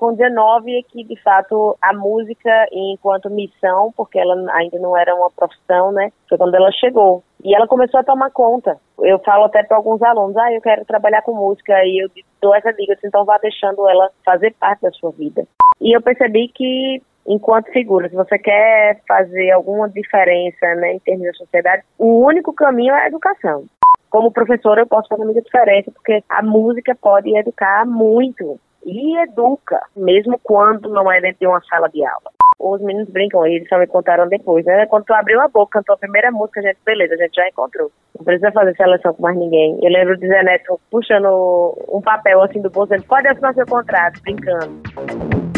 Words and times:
com 0.00 0.14
19 0.14 0.78
é 0.78 0.82
que, 0.82 1.04
de 1.04 1.14
fato, 1.20 1.76
a 1.82 1.92
música, 1.92 2.50
enquanto 2.72 3.28
missão, 3.28 3.92
porque 3.94 4.18
ela 4.18 4.34
ainda 4.54 4.78
não 4.78 4.96
era 4.96 5.14
uma 5.14 5.30
profissão, 5.30 5.92
né? 5.92 6.10
Foi 6.26 6.38
quando 6.38 6.54
ela 6.54 6.72
chegou. 6.72 7.22
E 7.44 7.54
ela 7.54 7.66
começou 7.66 8.00
a 8.00 8.02
tomar 8.02 8.30
conta. 8.30 8.78
Eu 8.98 9.18
falo 9.18 9.44
até 9.44 9.62
para 9.62 9.76
alguns 9.76 10.00
alunos, 10.00 10.34
ah, 10.38 10.50
eu 10.54 10.62
quero 10.62 10.86
trabalhar 10.86 11.20
com 11.20 11.34
música, 11.34 11.84
e 11.84 12.02
eu 12.02 12.08
dou 12.40 12.54
essa 12.54 12.72
dica, 12.72 12.94
assim, 12.94 13.08
então 13.08 13.26
vá 13.26 13.36
deixando 13.36 13.86
ela 13.90 14.08
fazer 14.24 14.54
parte 14.58 14.80
da 14.80 14.90
sua 14.90 15.10
vida. 15.10 15.46
E 15.78 15.94
eu 15.94 16.00
percebi 16.00 16.48
que 16.48 17.02
enquanto 17.26 17.70
figura, 17.70 18.08
se 18.08 18.16
você 18.16 18.38
quer 18.38 19.02
fazer 19.06 19.50
alguma 19.50 19.86
diferença 19.86 20.74
né, 20.76 20.94
em 20.94 20.98
termos 21.00 21.26
da 21.26 21.34
sociedade, 21.34 21.82
o 21.98 22.24
único 22.24 22.54
caminho 22.54 22.94
é 22.94 23.02
a 23.02 23.08
educação. 23.08 23.66
Como 24.08 24.32
professora, 24.32 24.80
eu 24.80 24.86
posso 24.86 25.08
fazer 25.08 25.26
muita 25.26 25.42
diferença, 25.42 25.92
porque 25.92 26.24
a 26.26 26.42
música 26.42 26.96
pode 26.98 27.36
educar 27.36 27.84
muito 27.84 28.58
e 28.84 29.16
educa, 29.22 29.80
mesmo 29.96 30.38
quando 30.42 30.88
não 30.88 31.10
é 31.10 31.20
dentro 31.20 31.40
de 31.40 31.46
uma 31.46 31.60
sala 31.62 31.88
de 31.88 32.04
aula. 32.04 32.30
Os 32.58 32.80
meninos 32.82 33.08
brincam, 33.08 33.46
eles 33.46 33.68
só 33.68 33.78
me 33.78 33.86
contaram 33.86 34.28
depois, 34.28 34.64
né? 34.66 34.84
Quando 34.86 35.04
tu 35.04 35.14
abriu 35.14 35.40
a 35.40 35.48
boca, 35.48 35.78
cantou 35.78 35.94
a 35.94 35.98
primeira 35.98 36.30
música, 36.30 36.60
a 36.60 36.62
gente, 36.62 36.78
beleza, 36.84 37.14
a 37.14 37.16
gente 37.16 37.34
já 37.34 37.48
encontrou. 37.48 37.90
Não 38.18 38.24
precisa 38.24 38.52
fazer 38.52 38.76
seleção 38.76 39.14
com 39.14 39.22
mais 39.22 39.36
ninguém. 39.36 39.78
Eu 39.82 39.90
lembro 39.90 40.16
de 40.18 40.28
Zé 40.28 40.42
Neto 40.42 40.78
puxando 40.90 41.74
um 41.88 42.02
papel 42.02 42.42
assim 42.42 42.60
do 42.60 42.68
bolso, 42.68 42.92
ele 42.92 43.02
pode 43.04 43.28
assinar 43.28 43.54
seu 43.54 43.66
contrato, 43.66 44.20
brincando. 44.22 45.49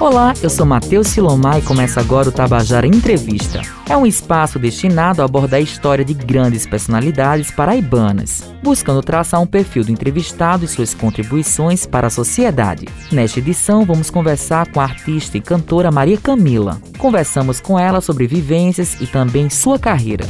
Olá, 0.00 0.32
eu 0.40 0.48
sou 0.48 0.64
Matheus 0.64 1.08
Silomar 1.08 1.58
e 1.58 1.62
começa 1.62 1.98
agora 1.98 2.28
o 2.28 2.32
Tabajara 2.32 2.86
Entrevista. 2.86 3.60
É 3.90 3.96
um 3.96 4.06
espaço 4.06 4.56
destinado 4.56 5.20
a 5.20 5.24
abordar 5.24 5.58
a 5.58 5.60
história 5.60 6.04
de 6.04 6.14
grandes 6.14 6.64
personalidades 6.64 7.50
paraibanas, 7.50 8.44
buscando 8.62 9.02
traçar 9.02 9.40
um 9.40 9.46
perfil 9.46 9.82
do 9.82 9.90
entrevistado 9.90 10.64
e 10.64 10.68
suas 10.68 10.94
contribuições 10.94 11.84
para 11.84 12.06
a 12.06 12.10
sociedade. 12.10 12.86
Nesta 13.10 13.40
edição, 13.40 13.84
vamos 13.84 14.08
conversar 14.08 14.70
com 14.70 14.78
a 14.80 14.84
artista 14.84 15.36
e 15.36 15.40
cantora 15.40 15.90
Maria 15.90 16.16
Camila. 16.16 16.80
Conversamos 16.96 17.58
com 17.58 17.76
ela 17.76 18.00
sobre 18.00 18.28
vivências 18.28 19.00
e 19.00 19.06
também 19.06 19.50
sua 19.50 19.80
carreira. 19.80 20.24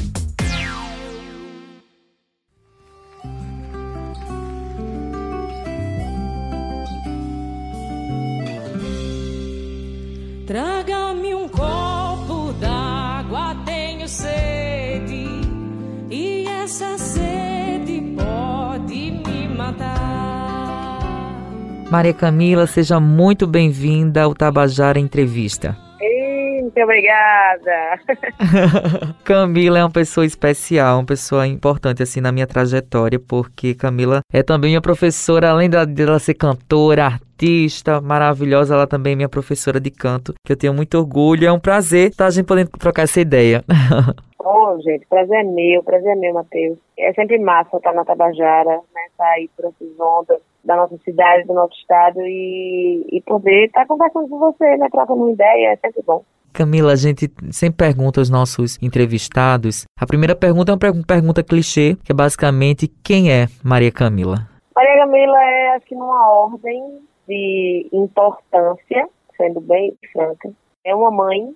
Maria 21.90 22.12
Camila, 22.12 22.66
seja 22.66 23.00
muito 23.00 23.46
bem-vinda 23.46 24.22
ao 24.22 24.34
Tabajara 24.34 24.98
Entrevista. 24.98 25.76
Muito 26.78 26.82
obrigada. 26.82 27.98
Camila 29.24 29.78
é 29.78 29.82
uma 29.82 29.90
pessoa 29.90 30.26
especial, 30.26 30.98
uma 30.98 31.06
pessoa 31.06 31.46
importante 31.46 32.02
assim 32.02 32.20
na 32.20 32.30
minha 32.30 32.46
trajetória, 32.46 33.18
porque 33.18 33.74
Camila 33.74 34.20
é 34.30 34.42
também 34.42 34.70
minha 34.70 34.80
professora, 34.80 35.50
além 35.50 35.70
dela 35.70 36.18
ser 36.18 36.34
cantora, 36.34 37.06
artista 37.06 38.00
maravilhosa, 38.02 38.74
ela 38.74 38.86
também 38.86 39.14
é 39.14 39.16
minha 39.16 39.28
professora 39.28 39.80
de 39.80 39.90
canto, 39.90 40.34
que 40.44 40.52
eu 40.52 40.56
tenho 40.56 40.74
muito 40.74 40.98
orgulho. 40.98 41.46
É 41.46 41.52
um 41.52 41.58
prazer 41.58 42.10
estar 42.10 42.26
a 42.26 42.30
gente 42.30 42.46
podendo 42.46 42.70
trocar 42.70 43.02
essa 43.02 43.20
ideia. 43.20 43.64
Oh, 44.50 44.80
gente, 44.80 45.04
prazer 45.06 45.40
é 45.40 45.42
meu, 45.42 45.82
prazer 45.82 46.12
é 46.12 46.14
meu, 46.14 46.32
Matheus. 46.32 46.78
É 46.98 47.12
sempre 47.12 47.38
massa 47.38 47.76
estar 47.76 47.92
na 47.92 48.02
Tabajara, 48.02 48.80
né? 48.94 49.02
Sair 49.14 49.50
por 49.54 49.66
essas 49.66 50.00
ondas 50.00 50.40
da 50.68 50.76
nossa 50.76 50.98
cidade, 50.98 51.46
do 51.46 51.54
nosso 51.54 51.74
estado 51.74 52.20
e, 52.20 53.04
e 53.10 53.22
poder 53.22 53.64
estar 53.64 53.86
conversando 53.86 54.28
com 54.28 54.38
você, 54.38 54.76
né? 54.76 54.86
Trocando 54.92 55.22
uma 55.22 55.32
ideia, 55.32 55.72
é 55.72 55.76
sempre 55.76 56.02
bom. 56.06 56.22
Camila, 56.52 56.92
a 56.92 56.96
gente 56.96 57.30
sempre 57.50 57.86
pergunta 57.86 58.20
aos 58.20 58.28
nossos 58.28 58.78
entrevistados. 58.82 59.86
A 59.98 60.06
primeira 60.06 60.36
pergunta 60.36 60.72
é 60.72 60.74
uma 60.74 61.04
pergunta 61.06 61.42
clichê, 61.42 61.96
que 62.04 62.12
é 62.12 62.14
basicamente 62.14 62.86
quem 63.02 63.32
é 63.32 63.46
Maria 63.64 63.90
Camila? 63.90 64.46
Maria 64.76 64.98
Camila 64.98 65.42
é, 65.42 65.76
acho 65.76 65.86
que 65.86 65.94
numa 65.94 66.30
ordem 66.32 67.00
de 67.26 67.88
importância, 67.92 69.08
sendo 69.36 69.60
bem 69.60 69.96
franca. 70.12 70.50
É 70.84 70.94
uma 70.94 71.10
mãe, 71.10 71.54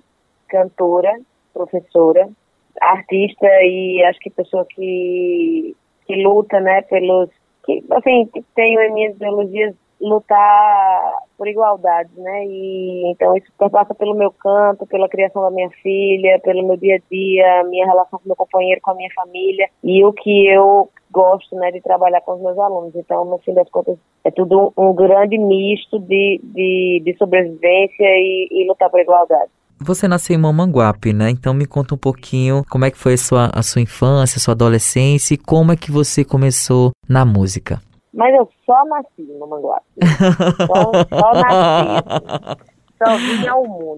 cantora, 0.48 1.20
professora, 1.52 2.28
artista 2.80 3.46
e 3.62 4.02
acho 4.04 4.18
que 4.20 4.30
pessoa 4.30 4.66
que, 4.70 5.76
que 6.06 6.22
luta, 6.22 6.60
né, 6.60 6.80
pelos 6.82 7.28
que 7.64 7.84
assim 7.90 8.28
tenho 8.54 8.80
em 8.80 8.92
minhas 8.92 9.16
ideologias 9.16 9.74
lutar 10.02 11.12
por 11.38 11.46
igualdade, 11.46 12.10
né? 12.16 12.44
E 12.44 13.12
então 13.12 13.36
isso 13.36 13.50
passa 13.70 13.94
pelo 13.94 14.14
meu 14.14 14.32
canto, 14.32 14.86
pela 14.86 15.08
criação 15.08 15.42
da 15.42 15.50
minha 15.50 15.70
filha, 15.82 16.40
pelo 16.40 16.66
meu 16.66 16.76
dia 16.76 16.96
a 16.96 17.02
dia, 17.10 17.64
minha 17.64 17.86
relação 17.86 18.18
com 18.18 18.28
meu 18.28 18.36
companheiro, 18.36 18.80
com 18.82 18.90
a 18.90 18.94
minha 18.94 19.10
família 19.14 19.68
e 19.82 20.04
o 20.04 20.12
que 20.12 20.48
eu 20.48 20.90
gosto, 21.12 21.54
né, 21.56 21.70
de 21.70 21.80
trabalhar 21.80 22.20
com 22.22 22.32
os 22.34 22.40
meus 22.40 22.58
alunos. 22.58 22.94
Então, 22.96 23.24
no 23.24 23.38
fim 23.38 23.54
das 23.54 23.68
contas, 23.70 23.96
é 24.24 24.30
tudo 24.30 24.72
um, 24.76 24.94
grande 24.94 25.38
misto 25.38 25.98
de, 25.98 26.40
de, 26.42 27.02
de 27.04 27.16
sobrevivência 27.18 28.06
e, 28.06 28.48
e 28.50 28.66
lutar 28.66 28.90
por 28.90 28.98
igualdade. 28.98 29.50
Você 29.84 30.06
nasceu 30.06 30.36
em 30.36 30.40
Mamanguape, 30.40 31.12
né? 31.12 31.30
Então 31.30 31.52
me 31.52 31.66
conta 31.66 31.94
um 31.94 31.98
pouquinho 31.98 32.64
como 32.70 32.84
é 32.84 32.90
que 32.90 32.98
foi 32.98 33.14
a 33.14 33.18
sua, 33.18 33.50
a 33.52 33.62
sua 33.62 33.82
infância, 33.82 34.38
a 34.38 34.40
sua 34.40 34.52
adolescência 34.52 35.34
e 35.34 35.38
como 35.38 35.72
é 35.72 35.76
que 35.76 35.90
você 35.90 36.24
começou 36.24 36.92
na 37.08 37.24
música. 37.24 37.80
Mas 38.14 38.34
eu 38.34 38.48
só 38.66 38.84
nasci 38.84 39.22
no 39.38 39.46
Manguape. 39.48 39.86
só, 40.66 40.92
só 41.08 41.32
nasci. 41.34 42.72
Só 42.98 43.16
vim 43.16 43.46
ao 43.48 43.66
mundo. 43.66 43.96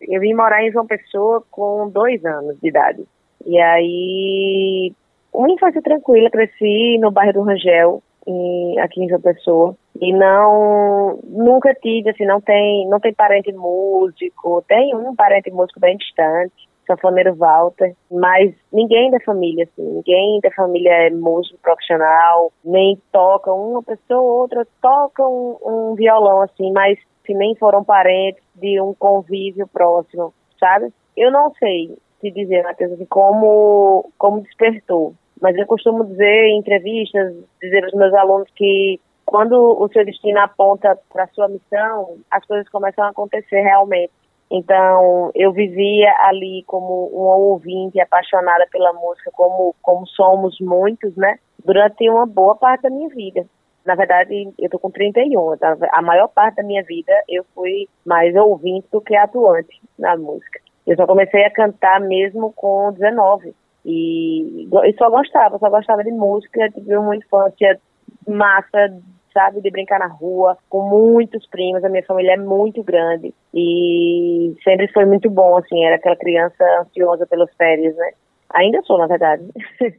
Eu 0.00 0.20
vim 0.20 0.34
morar 0.34 0.64
em 0.64 0.72
João 0.72 0.86
Pessoa 0.86 1.44
com 1.50 1.88
dois 1.90 2.24
anos 2.24 2.58
de 2.60 2.68
idade. 2.68 3.04
E 3.46 3.60
aí, 3.60 4.92
uma 5.32 5.50
infância 5.50 5.80
tranquila, 5.80 6.30
cresci 6.30 6.98
no 6.98 7.10
bairro 7.10 7.34
do 7.34 7.42
Rangel, 7.42 8.02
em, 8.30 8.78
aqui 8.80 9.02
em 9.02 9.08
João 9.08 9.20
Pessoa. 9.20 9.76
E 10.00 10.12
não, 10.12 11.18
nunca 11.24 11.74
tive, 11.74 12.10
assim, 12.10 12.24
não 12.24 12.40
tem, 12.40 12.88
não 12.88 13.00
tem 13.00 13.12
parente 13.12 13.52
músico, 13.52 14.64
tem 14.66 14.94
um 14.94 15.14
parente 15.14 15.50
músico 15.50 15.78
bem 15.78 15.96
distante, 15.96 16.68
sanfoneiro 16.86 17.34
Walter, 17.34 17.94
mas 18.10 18.54
ninguém 18.72 19.10
da 19.10 19.20
família, 19.20 19.64
assim, 19.64 19.82
ninguém 19.82 20.40
da 20.40 20.50
família 20.52 20.90
é 20.90 21.10
músico 21.10 21.58
profissional, 21.62 22.52
nem 22.64 23.00
toca, 23.12 23.52
uma 23.52 23.82
pessoa 23.82 24.20
ou 24.20 24.40
outra 24.40 24.66
toca 24.80 25.22
um, 25.26 25.56
um 25.64 25.94
violão, 25.94 26.42
assim, 26.42 26.72
mas 26.72 26.98
se 27.24 27.34
nem 27.34 27.54
foram 27.56 27.84
parentes 27.84 28.42
de 28.54 28.80
um 28.80 28.94
convívio 28.94 29.66
próximo, 29.68 30.32
sabe? 30.58 30.92
Eu 31.16 31.30
não 31.30 31.52
sei 31.54 31.96
te 32.20 32.30
dizer, 32.30 32.62
Matheus, 32.62 32.92
assim, 32.92 33.06
como, 33.06 34.10
como 34.18 34.42
despertou, 34.42 35.14
mas 35.40 35.56
eu 35.56 35.66
costumo 35.66 36.04
dizer 36.04 36.48
em 36.48 36.58
entrevistas, 36.58 37.34
dizer 37.60 37.84
aos 37.84 37.94
meus 37.94 38.12
alunos 38.14 38.48
que 38.54 39.00
quando 39.24 39.54
o 39.54 39.88
seu 39.92 40.04
destino 40.04 40.40
aponta 40.40 40.98
para 41.12 41.24
a 41.24 41.28
sua 41.28 41.48
missão, 41.48 42.18
as 42.30 42.44
coisas 42.44 42.68
começam 42.68 43.04
a 43.04 43.10
acontecer 43.10 43.60
realmente. 43.60 44.12
Então, 44.50 45.30
eu 45.32 45.52
vivia 45.52 46.12
ali 46.18 46.64
como 46.66 47.06
uma 47.06 47.36
ouvinte 47.36 48.00
apaixonada 48.00 48.66
pela 48.72 48.92
música, 48.92 49.30
como, 49.32 49.74
como 49.80 50.04
somos 50.08 50.58
muitos, 50.60 51.16
né? 51.16 51.38
Durante 51.64 52.10
uma 52.10 52.26
boa 52.26 52.56
parte 52.56 52.82
da 52.82 52.90
minha 52.90 53.08
vida. 53.08 53.46
Na 53.86 53.94
verdade, 53.94 54.52
eu 54.58 54.68
tô 54.68 54.78
com 54.78 54.90
31, 54.90 55.56
tá? 55.56 55.76
a 55.92 56.02
maior 56.02 56.28
parte 56.28 56.56
da 56.56 56.62
minha 56.64 56.82
vida 56.82 57.12
eu 57.28 57.44
fui 57.54 57.88
mais 58.04 58.34
ouvinte 58.34 58.88
do 58.90 59.00
que 59.00 59.14
atuante 59.14 59.80
na 59.96 60.16
música. 60.16 60.60
Eu 60.86 60.96
só 60.96 61.06
comecei 61.06 61.44
a 61.44 61.50
cantar 61.50 62.00
mesmo 62.00 62.52
com 62.52 62.92
19. 62.92 63.54
E, 63.84 64.64
e 64.64 64.94
só 64.98 65.08
gostava, 65.10 65.58
só 65.58 65.70
gostava 65.70 66.04
de 66.04 66.10
música, 66.10 66.70
tive 66.70 66.96
uma 66.96 67.16
infância 67.16 67.80
massa 68.28 69.00
sabe, 69.32 69.60
de 69.60 69.70
brincar 69.70 69.98
na 69.98 70.06
rua, 70.06 70.56
com 70.68 70.88
muitos 70.88 71.46
primos, 71.48 71.84
a 71.84 71.88
minha 71.88 72.04
família 72.04 72.32
é 72.32 72.36
muito 72.36 72.82
grande 72.82 73.32
e 73.54 74.54
sempre 74.62 74.88
foi 74.92 75.04
muito 75.04 75.30
bom, 75.30 75.56
assim, 75.56 75.84
era 75.84 75.96
aquela 75.96 76.16
criança 76.16 76.64
ansiosa 76.80 77.26
pelas 77.26 77.52
férias, 77.54 77.94
né? 77.96 78.10
Ainda 78.50 78.82
sou, 78.82 78.98
na 78.98 79.06
verdade. 79.06 79.44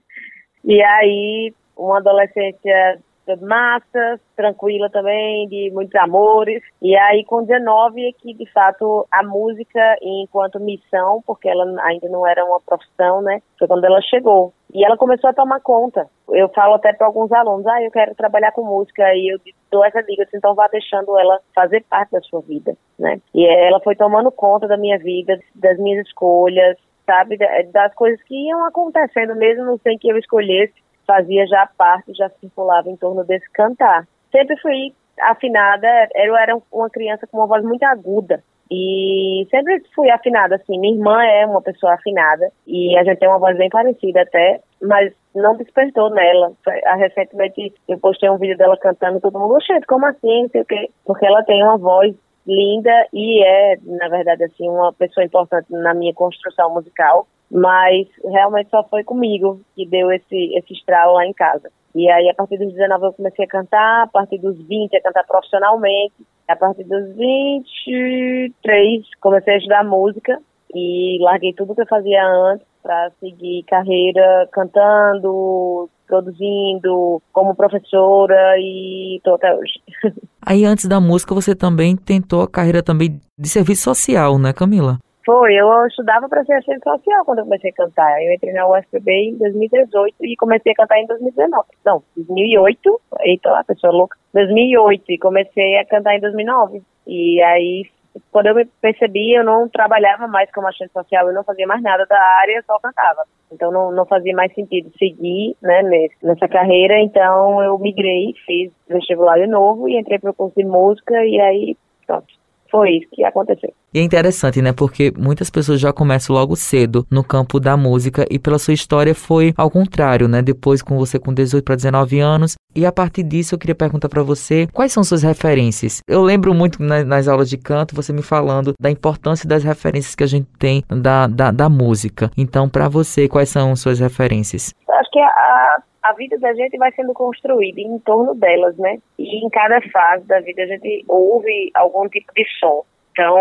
e 0.66 0.84
aí, 0.84 1.54
uma 1.78 1.98
adolescência 1.98 3.00
massa, 3.42 4.20
tranquila 4.36 4.90
também, 4.90 5.48
de 5.48 5.72
muitos 5.72 5.96
amores. 5.96 6.64
E 6.82 6.96
aí, 6.96 7.24
com 7.26 7.44
19, 7.44 8.08
é 8.08 8.12
que, 8.14 8.34
de 8.34 8.46
fato, 8.52 9.08
a 9.12 9.24
música, 9.24 9.98
enquanto 10.02 10.60
missão, 10.60 11.22
porque 11.26 11.48
ela 11.48 11.66
ainda 11.84 12.10
não 12.10 12.26
era 12.26 12.44
uma 12.46 12.60
profissão, 12.60 13.22
né? 13.22 13.42
Foi 13.58 13.68
quando 13.68 13.86
ela 13.86 14.02
chegou. 14.02 14.54
E 14.74 14.86
ela 14.86 14.98
começou 14.98 15.30
a 15.30 15.34
tomar 15.34 15.60
conta. 15.60 16.08
Eu 16.30 16.50
falo 16.50 16.76
até 16.76 16.94
para 16.94 17.08
alguns 17.08 17.32
alunos, 17.32 17.68
ah, 17.68 17.82
eu 17.82 17.92
quero 17.92 18.16
trabalhar 18.16 18.52
com 18.52 18.64
música, 18.64 19.04
e 19.14 19.34
eu 19.34 19.40
dou 19.70 19.84
essa 19.84 20.02
dica, 20.02 20.24
assim, 20.24 20.38
então 20.38 20.56
vá 20.56 20.68
deixando 20.68 21.18
ela 21.20 21.40
fazer 21.54 21.84
parte 21.90 22.12
da 22.12 22.22
sua 22.22 22.42
vida, 22.42 22.76
né? 22.98 23.20
E 23.34 23.46
ela 23.46 23.80
foi 23.82 23.96
tomando 23.96 24.32
conta 24.32 24.68
da 24.68 24.78
minha 24.78 24.98
vida, 24.98 25.38
das 25.56 25.78
minhas 25.78 26.08
escolhas, 26.08 26.78
sabe, 27.06 27.38
das 27.72 27.94
coisas 27.96 28.22
que 28.24 28.48
iam 28.48 28.66
acontecendo 28.66 29.36
mesmo 29.36 29.78
sem 29.84 29.98
que 29.98 30.10
eu 30.10 30.18
escolhesse 30.18 30.74
fazia 31.06 31.46
já 31.48 31.68
parte, 31.78 32.14
já 32.14 32.30
circulava 32.40 32.90
em 32.90 32.96
torno 32.96 33.24
desse 33.24 33.50
cantar. 33.52 34.08
Sempre 34.32 34.58
fui 34.60 34.94
afinada, 35.20 35.88
eu 36.16 36.36
era 36.36 36.58
uma 36.72 36.90
criança 36.90 37.28
com 37.28 37.38
uma 37.38 37.48
voz 37.48 37.64
muito 37.64 37.84
aguda. 37.84 38.44
E 38.74 39.46
sempre 39.52 39.84
fui 39.94 40.10
afinada, 40.10 40.56
assim. 40.56 40.80
Minha 40.80 40.96
irmã 40.96 41.22
é 41.26 41.46
uma 41.46 41.62
pessoa 41.62 41.94
afinada 41.94 42.50
e 42.66 42.98
a 42.98 43.04
gente 43.04 43.20
tem 43.20 43.28
uma 43.28 43.38
voz 43.38 43.58
bem 43.58 43.70
parecida 43.70 44.22
até, 44.22 44.62
mas 44.82 45.14
não 45.36 45.58
despertou 45.58 46.10
nela. 46.10 46.54
Recentemente 46.98 47.74
eu 47.90 48.00
postei 48.00 48.30
um 48.30 48.38
vídeo 48.38 48.58
dela 48.58 48.78
cantando 48.78 49.20
todo 49.20 49.38
mundo, 49.38 49.56
oxente, 49.56 49.86
como 49.86 50.06
assim? 50.06 50.44
Não 50.44 50.50
sei 50.50 50.62
o 50.62 50.66
quê. 50.66 50.90
Porque 51.06 51.26
ela 51.26 51.44
tem 51.44 51.62
uma 51.62 51.78
voz 51.78 52.16
linda 52.48 53.08
e 53.14 53.44
é, 53.44 53.76
na 53.84 54.08
verdade, 54.08 54.46
assim, 54.46 54.70
uma 54.70 54.94
pessoa 54.94 55.26
importante 55.26 55.68
na 55.70 55.94
minha 55.94 56.14
construção 56.14 56.74
musical, 56.74 57.28
mas 57.52 58.08
realmente 58.24 58.70
só 58.70 58.84
foi 58.86 59.04
comigo 59.04 59.60
que 59.76 59.86
deu 59.86 60.10
esse, 60.12 60.56
esse 60.56 60.74
estralo 60.74 61.14
lá 61.16 61.26
em 61.26 61.34
casa. 61.34 61.70
E 61.94 62.10
aí, 62.10 62.30
a 62.30 62.34
partir 62.34 62.58
dos 62.58 62.72
19 62.72 63.08
eu 63.08 63.14
comecei 63.14 63.44
a 63.44 63.48
cantar, 63.48 64.04
a 64.04 64.08
partir 64.08 64.38
dos 64.38 64.58
20 64.66 64.96
a 64.96 65.02
cantar 65.02 65.26
profissionalmente, 65.28 66.14
a 66.48 66.56
partir 66.56 66.86
dos 66.86 67.14
23 67.16 69.04
comecei 69.20 69.56
a 69.56 69.58
estudar 69.58 69.84
música 69.84 70.40
e 70.74 71.18
larguei 71.20 71.54
tudo 71.54 71.76
que 71.76 71.82
eu 71.82 71.88
fazia 71.88 72.26
antes 72.26 72.66
para 72.82 73.12
seguir 73.20 73.64
carreira 73.64 74.48
cantando, 74.52 75.90
produzindo, 76.08 77.22
como 77.34 77.56
professora 77.56 78.56
e 78.58 79.18
estou 79.18 79.36
até 79.36 79.54
hoje. 79.54 79.82
Aí 80.46 80.66
antes 80.66 80.86
da 80.86 81.00
música 81.00 81.36
você 81.36 81.54
também 81.54 81.96
tentou 81.96 82.42
a 82.42 82.50
carreira 82.50 82.82
também 82.82 83.20
de 83.38 83.50
serviço 83.50 83.84
social, 83.84 84.40
né, 84.40 84.54
Camila? 84.54 84.98
Foi, 85.26 85.54
eu 85.54 85.86
estudava 85.86 86.28
para 86.28 86.44
ser 86.44 86.54
assistente 86.54 86.84
social 86.84 87.24
quando 87.26 87.40
eu 87.40 87.46
comecei 87.46 87.70
a 87.70 87.74
cantar. 87.74 88.24
Eu 88.24 88.34
entrei 88.34 88.54
na 88.54 88.68
UFPB 88.68 89.12
em 89.12 89.38
2018 89.38 90.16
e 90.22 90.36
comecei 90.36 90.72
a 90.72 90.76
cantar 90.76 91.00
em 91.00 91.08
2019. 91.08 91.68
Não, 91.86 92.04
2008, 92.16 93.02
eita, 93.22 93.60
a 93.60 93.64
pessoa 93.64 93.94
louca. 93.94 94.18
2008 94.34 95.04
e 95.12 95.18
comecei 95.20 95.78
a 95.78 95.86
cantar 95.86 96.16
em 96.16 96.20
2009. 96.20 96.82
E 97.06 97.42
aí 97.44 97.86
quando 98.32 98.48
eu 98.48 98.56
me 98.56 98.66
percebi, 98.82 99.34
eu 99.34 99.44
não 99.44 99.70
trabalhava 99.70 100.28
mais 100.28 100.52
como 100.52 100.68
assistente 100.68 100.92
social, 100.92 101.28
eu 101.28 101.34
não 101.34 101.44
fazia 101.44 101.66
mais 101.66 101.82
nada 101.82 102.06
da 102.06 102.20
área, 102.20 102.64
só 102.66 102.78
cantava. 102.80 103.24
Então 103.52 103.72
não, 103.72 103.92
não 103.92 104.06
fazia 104.06 104.36
mais 104.36 104.54
sentido 104.54 104.92
seguir 104.98 105.56
né, 105.62 105.82
nessa 106.22 106.48
carreira, 106.48 107.00
então 107.00 107.62
eu 107.64 107.78
migrei, 107.80 108.34
fiz 108.46 108.72
vestibular 108.88 109.38
de 109.38 109.48
novo 109.48 109.88
e 109.88 109.98
entrei 109.98 110.20
para 110.20 110.32
o 110.32 110.34
curso 110.34 110.56
de 110.56 110.66
música 110.66 111.26
e 111.26 111.40
aí, 111.40 111.78
pronto, 112.06 112.28
foi 112.72 112.92
isso 112.92 113.08
que 113.12 113.24
aconteceu. 113.24 113.74
E 113.94 114.00
é 114.00 114.02
interessante, 114.02 114.62
né? 114.62 114.72
Porque 114.72 115.12
muitas 115.18 115.50
pessoas 115.50 115.80
já 115.80 115.92
começam 115.92 116.34
logo 116.34 116.56
cedo 116.56 117.06
no 117.12 117.24
campo 117.24 117.60
da 117.60 117.76
música 117.76 118.26
e 118.32 118.40
pela 118.40 118.58
sua 118.58 118.74
história 118.74 119.14
foi 119.14 119.54
ao 119.58 119.70
contrário, 119.70 120.28
né? 120.28 120.42
Depois 120.42 120.82
com 120.82 120.98
você 120.98 121.20
com 121.20 121.34
18 121.34 121.64
para 121.64 121.76
19 121.76 122.20
anos. 122.20 122.56
E 122.74 122.86
a 122.86 122.92
partir 122.92 123.24
disso 123.24 123.54
eu 123.54 123.60
queria 123.60 123.76
perguntar 123.76 124.08
para 124.08 124.24
você, 124.24 124.66
quais 124.72 124.94
são 124.94 125.04
suas 125.04 125.24
referências? 125.24 126.00
Eu 126.08 126.24
lembro 126.24 126.54
muito 126.54 126.82
nas, 126.82 127.06
nas, 127.06 127.28
aulas 127.28 127.50
de 127.50 127.58
canto 127.58 127.94
você 127.94 128.14
me 128.14 128.22
falando 128.22 128.74
da 128.80 128.90
importância 128.90 129.48
das 129.48 129.64
referências 129.64 130.16
que 130.16 130.24
a 130.24 130.28
gente 130.28 130.48
tem 130.58 130.82
da, 130.88 131.28
da, 131.28 131.52
da 131.52 131.68
música. 131.68 132.32
Então, 132.38 132.70
para 132.70 132.88
você, 132.88 133.28
quais 133.28 133.50
são 133.50 133.76
suas 133.76 134.00
referências? 134.00 134.74
Acho 134.90 135.12
que 135.12 135.20
a, 135.20 135.84
a 136.02 136.14
vida 136.14 136.38
da 136.40 136.54
gente 136.54 136.78
vai 136.78 136.92
sendo 136.94 137.14
construída 137.14 137.80
em 137.80 138.00
torno 138.00 138.34
delas, 138.36 138.78
né? 138.78 138.98
E 139.18 139.46
em 139.46 139.50
cada 139.50 139.82
fase 139.90 140.26
da 140.26 140.40
vida 140.40 140.64
a 140.64 140.68
gente 140.68 141.06
ouve 141.08 141.72
algum 141.74 142.08
tipo 142.10 142.34
de 142.34 142.46
som. 142.60 142.84
Então, 143.12 143.38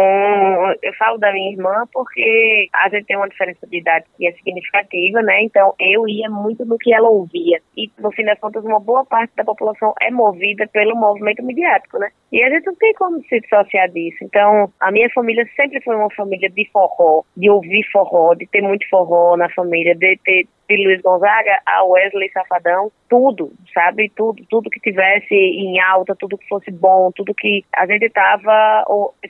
eu 0.83 0.93
falo 0.95 1.17
da 1.17 1.33
minha 1.33 1.53
irmã 1.53 1.85
porque 1.93 2.69
a 2.73 2.89
gente 2.89 3.07
tem 3.07 3.17
uma 3.17 3.29
diferença 3.29 3.67
de 3.67 3.79
idade 3.79 4.05
que 4.17 4.27
é 4.27 4.33
significativa, 4.33 5.23
né? 5.23 5.43
Então, 5.45 5.75
eu 5.79 6.09
ia 6.09 6.29
muito 6.29 6.65
no 6.65 6.77
que 6.77 6.93
ela 6.93 7.09
ouvia. 7.09 7.61
E, 7.77 7.89
no 7.99 8.11
fim 8.11 8.25
das 8.25 8.39
contas, 8.41 8.65
uma 8.65 8.81
boa 8.81 9.05
parte 9.05 9.33
da 9.37 9.45
população 9.45 9.95
é 10.01 10.11
movida 10.11 10.67
pelo 10.67 10.97
movimento 10.97 11.43
midiático, 11.45 11.99
né? 11.99 12.11
E 12.33 12.43
a 12.43 12.51
gente 12.51 12.67
não 12.67 12.75
tem 12.75 12.93
como 12.95 13.23
se 13.25 13.41
dissociar 13.41 13.89
disso. 13.91 14.19
Então, 14.23 14.73
a 14.81 14.91
minha 14.91 15.09
família 15.11 15.49
sempre 15.55 15.81
foi 15.83 15.95
uma 15.95 16.11
família 16.11 16.51
de 16.51 16.69
forró, 16.73 17.23
de 17.37 17.49
ouvir 17.49 17.85
forró, 17.93 18.35
de 18.35 18.47
ter 18.47 18.63
muito 18.63 18.89
forró 18.89 19.37
na 19.37 19.49
família, 19.51 19.95
de 19.95 20.19
ter 20.25 20.49
de 20.77 20.85
Luiz 20.85 21.03
Gonzaga 21.03 21.59
a 21.67 21.85
Wesley 21.85 22.31
Safadão, 22.31 22.93
tudo, 23.09 23.53
sabe? 23.75 24.11
Tudo, 24.17 24.45
tudo 24.49 24.71
que 24.71 24.81
tivesse 24.81 25.35
em 25.35 25.81
alta, 25.81 26.15
tudo 26.15 26.39
que 26.39 26.47
fosse 26.49 26.71
bom, 26.71 27.11
tudo 27.13 27.35
que 27.35 27.65
a 27.75 27.87
gente 27.87 28.07
estava 28.07 28.85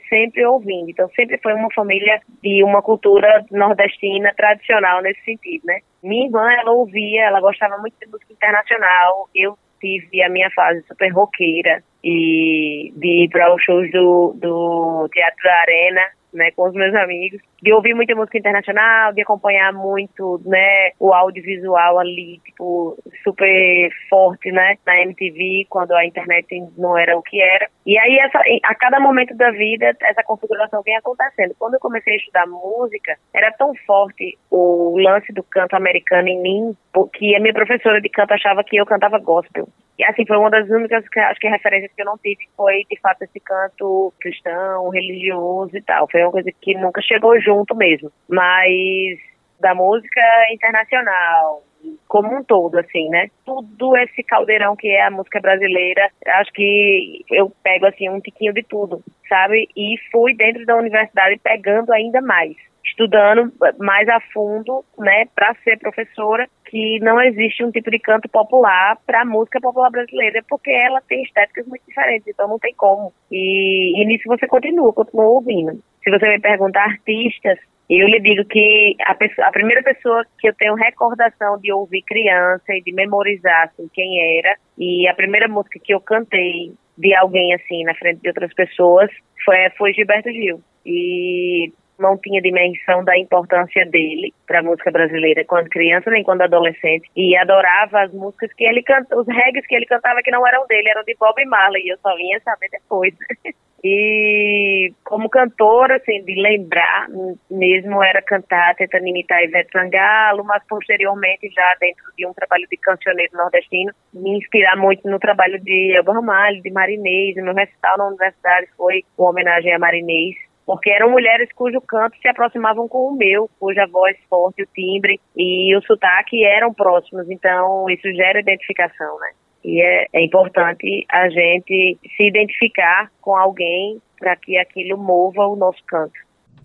sempre 0.07 0.45
ouvindo. 0.45 0.89
Então, 0.89 1.09
sempre 1.15 1.37
foi 1.39 1.53
uma 1.53 1.71
família 1.73 2.21
de 2.43 2.63
uma 2.63 2.81
cultura 2.81 3.43
nordestina 3.51 4.33
tradicional 4.35 5.01
nesse 5.01 5.23
sentido, 5.23 5.63
né? 5.65 5.79
Minha 6.03 6.25
irmã, 6.25 6.51
ela 6.53 6.71
ouvia, 6.71 7.23
ela 7.23 7.41
gostava 7.41 7.77
muito 7.77 7.95
de 7.99 8.07
música 8.07 8.33
internacional. 8.33 9.29
Eu 9.33 9.57
tive 9.79 10.21
a 10.23 10.29
minha 10.29 10.49
fase 10.51 10.81
super 10.87 11.09
roqueira 11.11 11.83
e 12.03 12.93
de 12.95 13.23
ir 13.23 13.29
para 13.29 13.53
os 13.53 13.63
shows 13.63 13.89
do, 13.91 14.33
do 14.35 15.09
Teatro 15.11 15.43
da 15.43 15.55
Arena 15.61 16.01
né, 16.33 16.51
com 16.51 16.67
os 16.67 16.73
meus 16.73 16.93
amigos, 16.95 17.41
de 17.61 17.73
ouvir 17.73 17.93
muita 17.93 18.15
música 18.15 18.37
internacional, 18.37 19.13
de 19.13 19.21
acompanhar 19.21 19.71
muito, 19.73 20.41
né, 20.45 20.91
o 20.99 21.13
audiovisual 21.13 21.99
ali, 21.99 22.39
tipo, 22.45 22.97
super 23.23 23.89
forte, 24.09 24.51
né, 24.51 24.77
na 24.85 25.01
MTV, 25.01 25.67
quando 25.69 25.93
a 25.93 26.05
internet 26.05 26.47
não 26.77 26.97
era 26.97 27.17
o 27.17 27.21
que 27.21 27.41
era. 27.41 27.67
E 27.85 27.97
aí, 27.97 28.17
essa, 28.19 28.39
a 28.63 28.75
cada 28.75 28.99
momento 28.99 29.35
da 29.35 29.51
vida, 29.51 29.95
essa 30.01 30.23
configuração 30.23 30.81
vem 30.83 30.95
acontecendo. 30.95 31.55
Quando 31.57 31.75
eu 31.75 31.79
comecei 31.79 32.13
a 32.13 32.17
estudar 32.17 32.47
música, 32.47 33.17
era 33.33 33.51
tão 33.51 33.73
forte 33.87 34.37
o 34.49 34.97
lance 34.99 35.31
do 35.33 35.43
canto 35.43 35.75
americano 35.75 36.27
em 36.27 36.41
mim, 36.41 36.77
que 37.13 37.35
a 37.35 37.39
minha 37.39 37.53
professora 37.53 38.01
de 38.01 38.09
canto 38.09 38.33
achava 38.33 38.63
que 38.63 38.77
eu 38.77 38.85
cantava 38.85 39.19
gospel. 39.19 39.67
E 39.97 40.03
assim, 40.03 40.25
foi 40.25 40.37
uma 40.37 40.49
das 40.49 40.69
únicas, 40.69 41.03
acho 41.15 41.39
que 41.39 41.47
referências 41.47 41.91
que 41.93 42.01
eu 42.01 42.05
não 42.05 42.17
tive, 42.17 42.49
foi 42.55 42.83
de 42.89 42.99
fato 42.99 43.23
esse 43.23 43.39
canto 43.39 44.13
cristão, 44.19 44.89
religioso 44.89 45.75
e 45.75 45.81
tal. 45.81 46.09
Foi 46.09 46.21
uma 46.23 46.31
coisa 46.31 46.49
que 46.61 46.73
nunca 46.75 47.01
chegou 47.01 47.39
junto 47.39 47.75
mesmo. 47.75 48.11
Mas 48.27 49.19
da 49.59 49.75
música 49.75 50.21
internacional, 50.51 51.63
como 52.07 52.35
um 52.35 52.43
todo, 52.43 52.79
assim, 52.79 53.09
né? 53.09 53.29
Tudo 53.45 53.95
esse 53.97 54.23
caldeirão 54.23 54.75
que 54.75 54.87
é 54.87 55.03
a 55.03 55.11
música 55.11 55.39
brasileira, 55.39 56.09
acho 56.25 56.51
que 56.51 57.23
eu 57.29 57.51
pego, 57.63 57.85
assim, 57.85 58.09
um 58.09 58.19
tiquinho 58.19 58.53
de 58.53 58.63
tudo, 58.63 59.03
sabe? 59.29 59.67
E 59.75 59.95
fui 60.11 60.35
dentro 60.35 60.65
da 60.65 60.75
universidade 60.75 61.39
pegando 61.43 61.93
ainda 61.93 62.21
mais 62.21 62.55
estudando 63.01 63.51
mais 63.79 64.07
a 64.09 64.19
fundo, 64.33 64.85
né, 64.99 65.25
para 65.35 65.55
ser 65.63 65.77
professora, 65.79 66.47
que 66.65 66.99
não 66.99 67.19
existe 67.21 67.63
um 67.63 67.71
tipo 67.71 67.89
de 67.89 67.99
canto 67.99 68.29
popular 68.29 68.97
para 69.05 69.21
a 69.21 69.25
música 69.25 69.59
popular 69.59 69.89
brasileira, 69.89 70.43
porque 70.47 70.71
ela 70.71 71.01
tem 71.01 71.23
estéticas 71.23 71.65
muito 71.67 71.83
diferentes, 71.87 72.27
então 72.27 72.47
não 72.47 72.59
tem 72.59 72.73
como. 72.75 73.11
E, 73.31 74.01
e 74.01 74.05
nisso 74.05 74.23
você 74.27 74.47
continua, 74.47 74.93
continua 74.93 75.25
ouvindo. 75.25 75.79
Se 76.03 76.09
você 76.09 76.27
me 76.29 76.39
perguntar 76.39 76.83
artistas, 76.83 77.57
eu 77.89 78.07
lhe 78.07 78.19
digo 78.21 78.45
que 78.45 78.95
a, 79.05 79.13
pessoa, 79.15 79.47
a, 79.47 79.51
primeira 79.51 79.83
pessoa 79.83 80.25
que 80.39 80.47
eu 80.47 80.53
tenho 80.55 80.75
recordação 80.75 81.59
de 81.59 81.73
ouvir 81.73 82.03
criança 82.03 82.73
e 82.73 82.81
de 82.81 82.93
memorizar 82.93 83.63
assim, 83.63 83.89
quem 83.93 84.37
era, 84.37 84.55
e 84.77 85.07
a 85.07 85.13
primeira 85.13 85.47
música 85.47 85.79
que 85.83 85.93
eu 85.93 85.99
cantei 85.99 86.73
de 86.97 87.13
alguém 87.15 87.53
assim 87.53 87.83
na 87.83 87.95
frente 87.95 88.21
de 88.21 88.29
outras 88.29 88.53
pessoas 88.53 89.09
foi, 89.43 89.57
foi 89.77 89.93
Gilberto 89.93 90.31
Gil. 90.31 90.61
E 90.85 91.73
não 92.01 92.17
tinha 92.17 92.41
dimensão 92.41 93.03
da 93.03 93.17
importância 93.17 93.85
dele 93.85 94.33
para 94.47 94.59
a 94.59 94.63
música 94.63 94.91
brasileira 94.91 95.45
quando 95.45 95.69
criança 95.69 96.09
nem 96.09 96.23
quando 96.23 96.41
adolescente 96.41 97.09
e 97.15 97.35
adorava 97.37 98.01
as 98.01 98.13
músicas 98.13 98.51
que 98.53 98.65
ele 98.65 98.83
canta, 98.83 99.17
os 99.17 99.27
reggae 99.27 99.61
que 99.61 99.75
ele 99.75 99.85
cantava 99.85 100.21
que 100.21 100.31
não 100.31 100.45
eram 100.45 100.65
dele, 100.67 100.89
eram 100.89 101.03
de 101.03 101.15
Bob 101.19 101.45
Marley 101.45 101.85
e 101.85 101.89
eu 101.89 101.97
só 101.99 102.15
vinha 102.15 102.39
saber 102.41 102.69
depois. 102.71 103.13
E 103.83 104.93
como 105.03 105.27
cantora, 105.27 105.95
assim, 105.95 106.23
de 106.23 106.39
lembrar 106.39 107.07
mesmo, 107.49 108.03
era 108.03 108.21
cantar, 108.21 108.75
tentando 108.75 109.07
imitar 109.07 109.43
Ivete 109.43 109.71
Sangalo, 109.71 110.43
mas 110.43 110.63
posteriormente, 110.67 111.49
já 111.49 111.75
dentro 111.79 112.03
de 112.15 112.27
um 112.27 112.33
trabalho 112.33 112.67
de 112.69 112.77
cancioneiro 112.77 113.35
nordestino, 113.35 113.91
me 114.13 114.37
inspirar 114.37 114.77
muito 114.77 115.09
no 115.09 115.17
trabalho 115.17 115.59
de 115.59 115.95
Elba 115.97 116.13
Ramalho, 116.13 116.61
de 116.61 116.69
Marinês. 116.69 117.35
O 117.37 117.43
meu 117.43 117.55
recital 117.55 117.97
na 117.97 118.07
universidade 118.07 118.67
foi 118.77 119.03
uma 119.17 119.31
homenagem 119.31 119.73
a 119.73 119.79
Marinês, 119.79 120.35
porque 120.65 120.89
eram 120.89 121.11
mulheres 121.11 121.49
cujo 121.53 121.81
canto 121.81 122.17
se 122.19 122.27
aproximavam 122.27 122.87
com 122.87 123.09
o 123.09 123.15
meu, 123.15 123.49
cuja 123.59 123.85
voz 123.87 124.17
forte, 124.29 124.63
o 124.63 124.67
timbre 124.67 125.19
e 125.35 125.75
o 125.75 125.81
sotaque 125.81 126.43
eram 126.45 126.73
próximos, 126.73 127.29
então 127.29 127.89
isso 127.89 128.11
gera 128.13 128.39
identificação, 128.39 129.19
né? 129.19 129.31
E 129.63 129.81
é, 129.81 130.07
é 130.13 130.23
importante 130.23 131.05
a 131.09 131.29
gente 131.29 131.97
se 132.15 132.23
identificar 132.23 133.11
com 133.21 133.35
alguém 133.35 134.01
para 134.17 134.35
que 134.35 134.57
aquilo 134.57 134.97
mova 134.97 135.47
o 135.47 135.55
nosso 135.55 135.83
canto. 135.85 136.13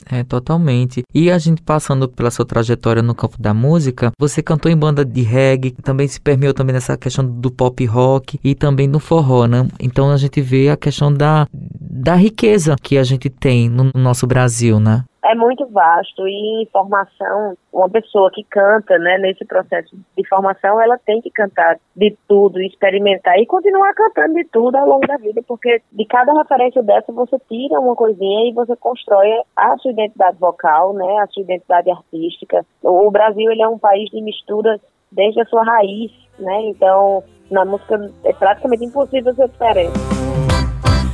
É, 0.05 0.23
totalmente. 0.23 1.03
E 1.15 1.31
a 1.31 1.39
gente 1.39 1.63
passando 1.63 2.09
pela 2.09 2.31
sua 2.31 2.45
trajetória 2.45 3.03
no 3.03 3.15
campo 3.15 3.41
da 3.41 3.53
música, 3.53 4.13
você 4.19 4.43
cantou 4.43 4.71
em 4.71 4.77
banda 4.77 5.05
de 5.05 5.23
reggae, 5.23 5.73
também 5.83 6.07
se 6.07 6.21
permeou 6.21 6.55
também 6.55 6.75
nessa 6.75 6.97
questão 6.97 7.25
do 7.25 7.51
pop 7.51 7.85
rock 7.87 8.39
e 8.45 8.55
também 8.55 8.87
no 8.87 9.01
forró, 9.01 9.47
né? 9.47 9.67
Então 9.81 10.11
a 10.11 10.17
gente 10.17 10.41
vê 10.41 10.69
a 10.69 10.77
questão 10.77 11.13
da 11.13 11.47
da 11.53 12.15
riqueza 12.15 12.77
que 12.81 12.99
a 12.99 13.03
gente 13.03 13.29
tem 13.31 13.69
no 13.69 13.91
nosso 13.95 14.27
Brasil, 14.27 14.79
né? 14.79 15.05
É 15.27 15.35
muito 15.35 15.67
vasto 15.67 16.27
e 16.27 16.63
informação, 16.63 17.57
uma 17.73 17.91
pessoa 17.91 18.31
que 18.33 18.45
canta, 18.45 18.97
né, 18.99 19.19
nesse 19.19 19.45
processo 19.45 19.97
de 20.17 20.29
formação, 20.29 20.81
ela 20.81 20.99
tem 21.05 21.21
que 21.21 21.31
cantar 21.31 21.79
de 21.97 22.17
tudo, 22.29 22.61
experimentar 22.63 23.37
e 23.39 23.47
continuar 23.47 23.93
cantando 23.95 24.35
de 24.35 24.45
tudo 24.45 24.77
ao 24.77 24.87
longo 24.87 25.07
da 25.07 25.17
vida, 25.17 25.43
porque 25.47 25.83
de 25.93 26.05
cada 26.07 26.33
referência 26.33 26.83
dessa 26.83 27.13
você 27.13 27.37
tira 27.49 27.81
uma 27.81 27.97
coisinha 27.97 28.49
e 28.49 28.55
você 28.55 28.77
constrói 28.77 29.29
a 29.57 29.77
sua 29.79 29.91
identidade 29.91 30.39
vocal, 30.39 30.93
né, 30.93 31.19
a 31.19 31.27
sua 31.27 31.43
identidade 31.43 31.91
artística. 31.91 32.65
O 32.83 33.11
Brasil 33.11 33.51
ele 33.51 33.63
é 33.63 33.69
um 33.69 33.79
país 33.79 34.09
de 34.11 34.23
mistura 34.23 34.81
desde 35.11 35.41
a 35.41 35.47
sua 35.47 35.65
raiz, 35.65 36.13
né? 36.39 36.63
Então, 36.69 37.23
na 37.51 37.65
música 37.65 38.11
é 38.25 38.33
praticamente 38.33 38.85
impossível 38.85 39.35
ser 39.35 39.49
diferente. 39.49 40.16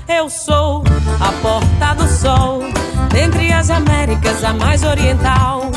Eu 0.09 0.29
sou 0.29 0.83
a 1.21 1.33
porta 1.41 1.95
do 1.95 2.09
sol, 2.09 2.63
dentre 3.13 3.53
as 3.53 3.71
Américas, 3.71 4.43
a 4.43 4.53
mais 4.53 4.83
oriental. 4.83 5.71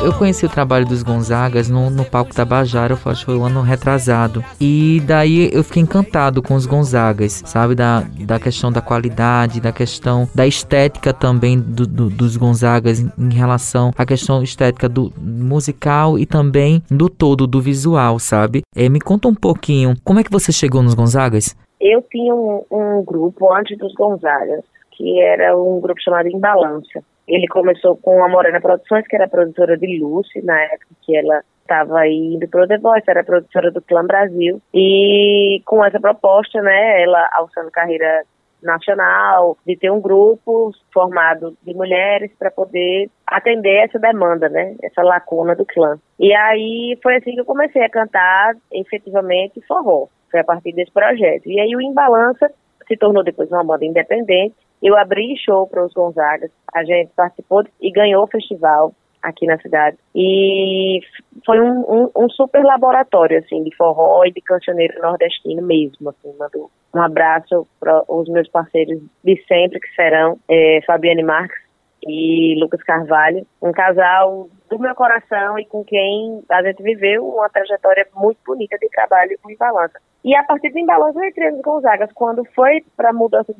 Eu 0.00 0.12
conheci 0.12 0.46
o 0.46 0.48
trabalho 0.48 0.86
dos 0.86 1.02
Gonzagas 1.02 1.68
no, 1.68 1.90
no 1.90 2.04
palco 2.04 2.32
Tabajara, 2.32 2.92
eu 2.94 3.10
acho 3.10 3.20
que 3.20 3.26
foi 3.26 3.36
um 3.36 3.44
ano 3.44 3.62
retrasado. 3.62 4.44
E 4.60 5.02
daí 5.04 5.50
eu 5.52 5.64
fiquei 5.64 5.82
encantado 5.82 6.40
com 6.40 6.54
os 6.54 6.66
Gonzagas, 6.66 7.42
sabe? 7.44 7.74
Da, 7.74 8.04
da 8.20 8.38
questão 8.38 8.70
da 8.70 8.80
qualidade, 8.80 9.60
da 9.60 9.72
questão 9.72 10.28
da 10.32 10.46
estética 10.46 11.12
também 11.12 11.58
do, 11.58 11.84
do, 11.84 12.08
dos 12.08 12.36
Gonzagas 12.36 13.00
em, 13.00 13.10
em, 13.18 13.32
relação 13.34 13.92
à 13.98 14.06
questão 14.06 14.40
estética 14.40 14.88
do 14.88 15.12
musical 15.20 16.16
e 16.16 16.24
também 16.24 16.80
do 16.88 17.08
todo, 17.08 17.46
do 17.46 17.60
visual, 17.60 18.20
sabe? 18.20 18.62
É, 18.76 18.88
me 18.88 19.00
conta 19.00 19.26
um 19.26 19.34
pouquinho, 19.34 19.96
como 20.04 20.20
é 20.20 20.24
que 20.24 20.30
você 20.30 20.52
chegou 20.52 20.80
nos 20.80 20.94
Gonzagas? 20.94 21.56
Eu 21.80 22.02
tinha 22.02 22.34
um, 22.34 22.64
um 22.70 23.04
grupo 23.04 23.52
antes 23.52 23.76
dos 23.78 23.94
Gonzagas, 23.94 24.64
que 24.92 25.20
era 25.20 25.56
um 25.56 25.80
grupo 25.80 26.00
chamado 26.00 26.28
Imbalança. 26.28 27.02
Ele 27.26 27.46
começou 27.46 27.96
com 27.96 28.24
a 28.24 28.28
Morena 28.28 28.60
Produções, 28.60 29.06
que 29.06 29.14
era 29.14 29.28
produtora 29.28 29.76
de 29.76 29.98
Lucy, 30.00 30.42
na 30.42 30.60
época 30.62 30.94
que 31.02 31.16
ela 31.16 31.42
estava 31.60 32.08
indo 32.08 32.48
para 32.48 32.64
o 32.64 32.66
The 32.66 32.78
Voice, 32.78 33.04
era 33.06 33.22
produtora 33.22 33.70
do 33.70 33.82
Clã 33.82 34.04
Brasil. 34.04 34.60
E 34.72 35.60
com 35.66 35.84
essa 35.84 36.00
proposta, 36.00 36.62
né, 36.62 37.02
ela 37.02 37.28
alçando 37.34 37.70
carreira 37.70 38.22
nacional, 38.62 39.56
de 39.64 39.76
ter 39.76 39.90
um 39.90 40.00
grupo 40.00 40.72
formado 40.92 41.56
de 41.62 41.74
mulheres 41.74 42.32
para 42.38 42.50
poder 42.50 43.08
atender 43.26 43.84
essa 43.84 43.98
demanda, 43.98 44.48
né, 44.48 44.74
essa 44.82 45.02
lacuna 45.02 45.54
do 45.54 45.64
clã. 45.64 45.96
E 46.18 46.34
aí 46.34 46.98
foi 47.02 47.16
assim 47.16 47.34
que 47.34 47.40
eu 47.40 47.44
comecei 47.44 47.82
a 47.84 47.90
cantar 47.90 48.56
efetivamente 48.72 49.60
forró. 49.66 50.08
Foi 50.30 50.40
a 50.40 50.44
partir 50.44 50.72
desse 50.72 50.92
projeto. 50.92 51.48
E 51.48 51.60
aí 51.60 51.74
o 51.74 51.80
Embalança 51.80 52.50
se 52.86 52.96
tornou 52.96 53.22
depois 53.22 53.50
uma 53.50 53.64
banda 53.64 53.84
independente 53.84 54.54
eu 54.82 54.96
abri 54.96 55.36
show 55.36 55.66
para 55.66 55.84
os 55.84 55.92
Gonzagas, 55.92 56.50
a 56.72 56.84
gente 56.84 57.10
participou 57.16 57.64
e 57.80 57.90
ganhou 57.90 58.22
o 58.24 58.28
festival 58.28 58.94
aqui 59.20 59.46
na 59.46 59.58
cidade. 59.58 59.96
E 60.14 61.00
foi 61.44 61.60
um, 61.60 61.80
um, 61.80 62.10
um, 62.16 62.30
super 62.30 62.62
laboratório, 62.62 63.38
assim, 63.38 63.64
de 63.64 63.74
forró 63.74 64.24
e 64.24 64.32
de 64.32 64.40
cancioneiro 64.40 65.00
nordestino 65.02 65.62
mesmo, 65.62 66.10
assim, 66.10 66.32
mando 66.38 66.70
um 66.94 67.02
abraço 67.02 67.66
para 67.80 68.02
os 68.08 68.28
meus 68.28 68.48
parceiros 68.48 69.00
de 69.24 69.44
sempre, 69.46 69.80
que 69.80 69.94
serão 69.94 70.38
é, 70.48 70.80
Fabiane 70.86 71.24
Marques 71.24 71.58
e 72.06 72.56
Lucas 72.60 72.82
Carvalho, 72.84 73.44
um 73.60 73.72
casal 73.72 74.48
do 74.70 74.78
meu 74.78 74.94
coração 74.94 75.58
e 75.58 75.66
com 75.66 75.84
quem 75.84 76.40
a 76.48 76.62
gente 76.62 76.82
viveu 76.82 77.26
uma 77.26 77.48
trajetória 77.48 78.06
muito 78.14 78.38
bonita 78.46 78.78
de 78.78 78.88
trabalho 78.88 79.36
com 79.42 79.54
balança. 79.56 79.98
E 80.24 80.34
a 80.34 80.42
partir 80.42 80.70
do 80.70 80.78
Embalança 80.78 81.18
eu 81.18 81.28
entrei 81.28 81.50
nos 81.50 81.62
Gonzagas. 81.62 82.10
Quando 82.12 82.44
foi 82.54 82.84
para 82.96 83.10
a 83.10 83.12
mudança 83.12 83.54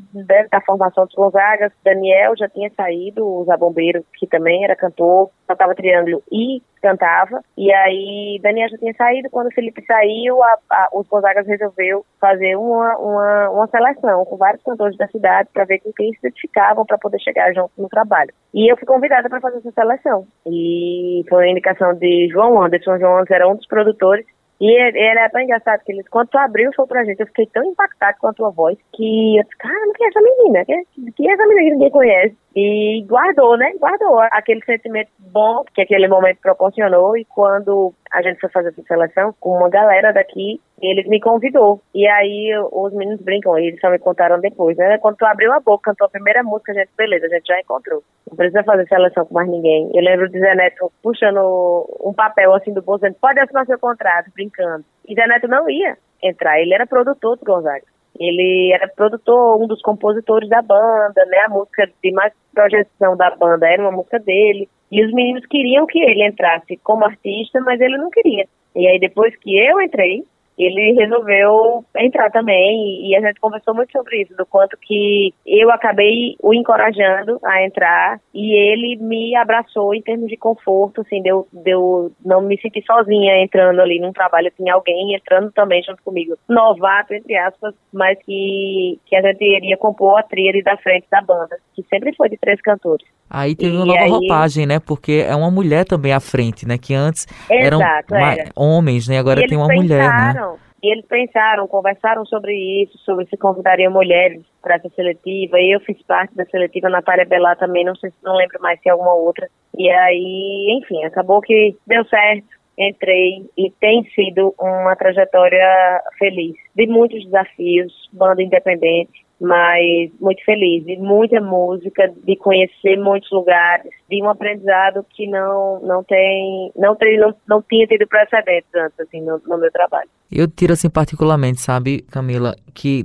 da 0.51 0.61
formação 0.61 1.07
dos 1.07 1.15
Gonzagas, 1.15 1.73
Daniel 1.85 2.35
já 2.37 2.49
tinha 2.49 2.71
saído, 2.77 3.25
o 3.25 3.45
Zé 3.45 3.57
Bombeiro, 3.57 4.05
que 4.15 4.27
também 4.27 4.65
era 4.65 4.75
cantor, 4.75 5.31
tocava 5.47 5.75
triângulo 5.75 6.23
e 6.31 6.61
cantava. 6.83 7.43
E 7.57 7.73
aí 7.73 8.41
Daniel 8.43 8.69
já 8.71 8.79
tinha 8.79 8.95
saído. 8.95 9.31
Quando 9.31 9.49
o 9.49 9.55
Felipe 9.55 9.85
saiu, 9.87 10.43
a, 10.43 10.59
a, 10.71 10.89
os 10.93 11.07
Gonzagas 11.09 11.47
resolveu 11.47 12.05
fazer 12.21 12.57
uma, 12.57 12.97
uma, 12.99 13.51
uma 13.51 13.67
seleção 13.69 14.25
com 14.25 14.37
vários 14.37 14.63
cantores 14.63 14.97
da 14.97 15.07
cidade 15.09 15.49
para 15.53 15.65
ver 15.65 15.79
com 15.81 15.93
quem 15.93 16.13
se 16.13 16.19
identificavam 16.19 16.85
para 16.85 16.99
poder 16.99 17.21
chegar 17.21 17.53
junto 17.53 17.71
no 17.79 17.89
trabalho. 17.89 18.33
E 18.53 18.71
eu 18.71 18.77
fui 18.77 18.87
convidada 18.87 19.29
para 19.29 19.41
fazer 19.41 19.59
essa 19.59 19.73
seleção. 19.73 20.27
E 20.47 21.25
foi 21.29 21.45
uma 21.45 21.51
indicação 21.51 21.95
de 21.95 22.29
João 22.31 22.61
Anderson. 22.63 22.99
João 22.99 23.15
Anderson 23.19 23.35
era 23.35 23.49
um 23.49 23.57
dos 23.57 23.67
produtores 23.67 24.27
e 24.61 24.77
é 24.77 25.29
tão 25.29 25.41
engraçado 25.41 25.83
que 25.85 25.93
ele, 25.93 26.03
quando 26.11 26.29
tu 26.29 26.39
abriu 26.39 26.71
o 26.71 26.75
show 26.75 26.87
pra 26.87 27.05
gente, 27.05 27.21
eu 27.21 27.27
fiquei 27.27 27.47
tão 27.47 27.65
impactado 27.65 28.19
com 28.19 28.27
a 28.27 28.33
tua 28.33 28.51
voz 28.51 28.77
que 28.93 29.39
eu 29.39 29.45
disse, 29.45 29.57
cara, 29.57 29.93
que 29.97 30.05
é 30.05 30.09
essa 30.09 30.21
menina? 30.21 30.65
Que, 30.65 31.13
que 31.13 31.29
é 31.29 31.33
essa 31.33 31.47
menina 31.47 31.63
que 31.63 31.71
ninguém 31.75 31.91
conhece? 31.91 32.37
E 32.57 33.05
guardou, 33.07 33.57
né? 33.57 33.73
Guardou 33.79 34.21
aquele 34.33 34.65
sentimento 34.65 35.11
bom 35.19 35.65
que 35.75 35.83
aquele 35.83 36.09
momento 36.09 36.39
proporcionou. 36.41 37.17
E 37.17 37.25
quando 37.25 37.93
a 38.11 38.23
gente 38.23 38.41
foi 38.41 38.51
fazer 38.51 38.69
essa 38.69 38.83
seleção 38.83 39.35
com 39.39 39.59
uma 39.59 39.69
galera 39.69 40.13
daqui, 40.13 40.61
ele 40.81 41.09
me 41.09 41.21
convidou. 41.21 41.81
E 41.95 42.07
aí 42.07 42.51
os 42.73 42.93
meninos 42.93 43.21
brincam, 43.21 43.59
eles 43.59 43.81
só 43.81 43.91
me 43.91 43.99
contaram 43.99 44.41
depois, 44.41 44.77
né? 44.77 44.99
Quando 44.99 45.17
tu 45.17 45.27
abriu 45.27 45.53
a 45.53 45.61
boca, 45.61 45.91
cantou 45.91 46.07
a 46.07 46.11
primeira 46.11 46.43
música, 46.43 46.73
a 46.73 46.75
gente, 46.75 46.91
beleza, 46.97 47.27
a 47.27 47.29
gente 47.29 47.47
já 47.47 47.61
encontrou. 47.61 48.03
Não 48.29 48.37
precisa 48.37 48.65
fazer 48.65 48.87
seleção 48.89 49.27
com 49.27 49.35
mais 49.35 49.49
ninguém. 49.49 49.91
Eu 49.95 50.03
lembro 50.03 50.29
de 50.29 50.39
Zé 50.39 50.55
Neto 50.55 50.91
puxando 51.03 51.87
um 52.03 52.13
papel 52.13 52.55
assim 52.55 52.73
do 52.73 52.83
bolso, 52.83 53.03
dizendo, 53.03 53.19
pode 53.21 53.41
assinar 53.41 53.67
seu 53.67 53.79
contrato, 53.79 54.31
brincando. 54.35 54.85
E 55.07 55.15
Zé 55.15 55.27
Neto 55.27 55.49
não 55.49 55.69
ia 55.69 55.97
entrar, 56.23 56.61
ele 56.61 56.75
era 56.75 56.87
produtor 56.87 57.37
do 57.37 57.45
Gonzaga. 57.45 57.85
Ele 58.19 58.73
era 58.73 58.89
produtor, 58.89 59.61
um 59.63 59.67
dos 59.67 59.81
compositores 59.81 60.49
da 60.49 60.61
banda, 60.61 61.25
né? 61.27 61.39
A 61.47 61.49
música 61.49 61.89
de 62.03 62.13
mais 62.13 62.33
projeção 62.53 63.17
da 63.17 63.31
banda 63.37 63.69
era 63.69 63.83
uma 63.83 63.93
música 63.93 64.19
dele. 64.19 64.69
E 64.91 65.05
os 65.05 65.13
meninos 65.13 65.47
queriam 65.47 65.87
que 65.87 66.01
ele 66.01 66.27
entrasse 66.27 66.77
como 66.79 67.05
artista, 67.05 67.61
mas 67.61 67.81
ele 67.81 67.97
não 67.97 68.11
queria. 68.11 68.47
E 68.75 68.87
aí 68.87 68.99
depois 68.99 69.37
que 69.37 69.57
eu 69.57 69.81
entrei, 69.81 70.25
ele 70.59 70.93
resolveu 70.93 71.85
entrar 71.97 72.31
também 72.31 73.09
e 73.09 73.17
a 73.17 73.21
gente 73.21 73.41
conversou 73.41 73.75
muito 73.75 73.93
sobre 73.93 74.23
isso, 74.23 74.35
do 74.37 74.45
quanto 74.47 74.77
que 74.81 75.33
eu 75.47 75.71
acabei 75.71 76.37
o 76.43 76.53
encorajando 76.53 77.39
a 77.45 77.65
entrar 77.65 78.21
e 78.35 78.55
ele 78.55 78.97
me 78.97 79.35
abraçou 79.37 79.95
em 79.95 80.03
termos 80.03 80.29
de 80.29 80.37
conforto, 80.37 81.03
assim, 81.03 81.23
deu, 81.23 81.47
deu 81.53 82.11
não 82.25 82.41
me 82.41 82.59
senti 82.61 82.83
sozinha 82.85 83.43
entrando 83.43 83.81
ali 83.81 84.01
num 84.01 84.13
trabalho, 84.13 84.53
tinha 84.57 84.75
alguém 84.75 85.15
entrando 85.15 85.51
também 85.53 85.83
junto 85.83 86.03
comigo, 86.03 86.37
novato, 86.49 87.15
entre 87.15 87.37
aspas, 87.37 87.75
mas 87.93 88.19
que, 88.25 88.99
que 89.07 89.17
a 89.17 89.23
gente 89.23 89.45
iria 89.45 89.77
compor 89.77 90.19
a 90.19 90.23
tríade 90.23 90.63
da 90.63 90.77
frente 90.77 91.07
da 91.11 91.21
banda, 91.21 91.57
que 91.75 91.83
sempre 91.89 92.15
foi 92.17 92.29
de 92.29 92.37
três 92.37 92.61
cantores. 92.61 93.07
Aí 93.31 93.55
teve 93.55 93.77
uma 93.77 93.85
nova 93.85 94.01
aí... 94.01 94.09
roupagem, 94.09 94.67
né? 94.67 94.81
Porque 94.81 95.25
é 95.27 95.35
uma 95.37 95.51
mulher 95.51 95.85
também 95.85 96.13
à 96.13 96.21
frente, 96.21 96.67
né? 96.67 96.79
Que 96.79 96.95
antes 96.95 97.27
Exato, 97.51 98.15
eram 98.15 98.27
era. 98.27 98.51
homens, 98.57 99.07
né? 99.07 99.19
Agora 99.19 99.47
tem 99.47 99.59
uma 99.59 99.67
mulher, 99.67 100.09
né? 100.09 100.48
E 100.83 100.93
eles 100.93 101.05
pensaram, 101.07 101.67
conversaram 101.67 102.25
sobre 102.25 102.55
isso, 102.83 102.97
sobre 102.99 103.27
se 103.27 103.37
convidariam 103.37 103.93
mulheres 103.93 104.43
para 104.63 104.77
essa 104.77 104.89
seletiva. 104.91 105.61
Eu 105.61 105.81
fiz 105.81 106.01
parte 106.03 106.35
da 106.37 106.45
seletiva, 106.47 106.89
Natália 106.89 107.27
Belá 107.27 107.57
também, 107.57 107.85
não 107.85 107.97
sei, 107.97 108.13
não 108.23 108.37
lembro 108.37 108.61
mais 108.61 108.81
se 108.81 108.89
é 108.89 108.93
alguma 108.93 109.15
outra. 109.15 109.49
E 109.77 109.91
aí, 109.91 110.79
enfim, 110.81 111.05
acabou 111.05 111.41
que 111.41 111.77
deu 111.87 112.05
certo. 112.05 112.47
Entrei 112.79 113.45
e 113.57 113.73
tem 113.81 114.05
sido 114.15 114.55
uma 114.57 114.95
trajetória 114.95 116.01
feliz, 116.17 116.55
de 116.77 116.87
muitos 116.87 117.25
desafios, 117.25 117.93
banda 118.13 118.41
independente, 118.41 119.27
mas 119.41 120.13
muito 120.21 120.45
feliz, 120.45 120.85
de 120.85 120.97
muita 120.97 121.41
música, 121.41 122.09
de 122.09 122.37
conhecer 122.37 122.97
muitos 122.97 123.33
lugares, 123.33 123.93
de 124.09 124.23
um 124.23 124.29
aprendizado 124.29 125.05
que 125.11 125.27
não 125.27 125.81
não 125.81 126.05
tem 126.05 126.71
não 126.77 126.95
tem 126.95 127.19
não, 127.19 127.35
não 127.49 127.63
tinha 127.63 127.85
tido 127.85 128.07
precedentes 128.07 128.73
antes 128.73 129.01
assim 129.01 129.23
no, 129.23 129.39
no 129.39 129.59
meu 129.59 129.73
trabalho. 129.73 130.09
Eu 130.31 130.47
tiro 130.47 130.73
assim 130.73 130.91
particularmente, 130.91 131.61
sabe, 131.61 132.05
Camila, 132.11 132.55
que 132.75 133.05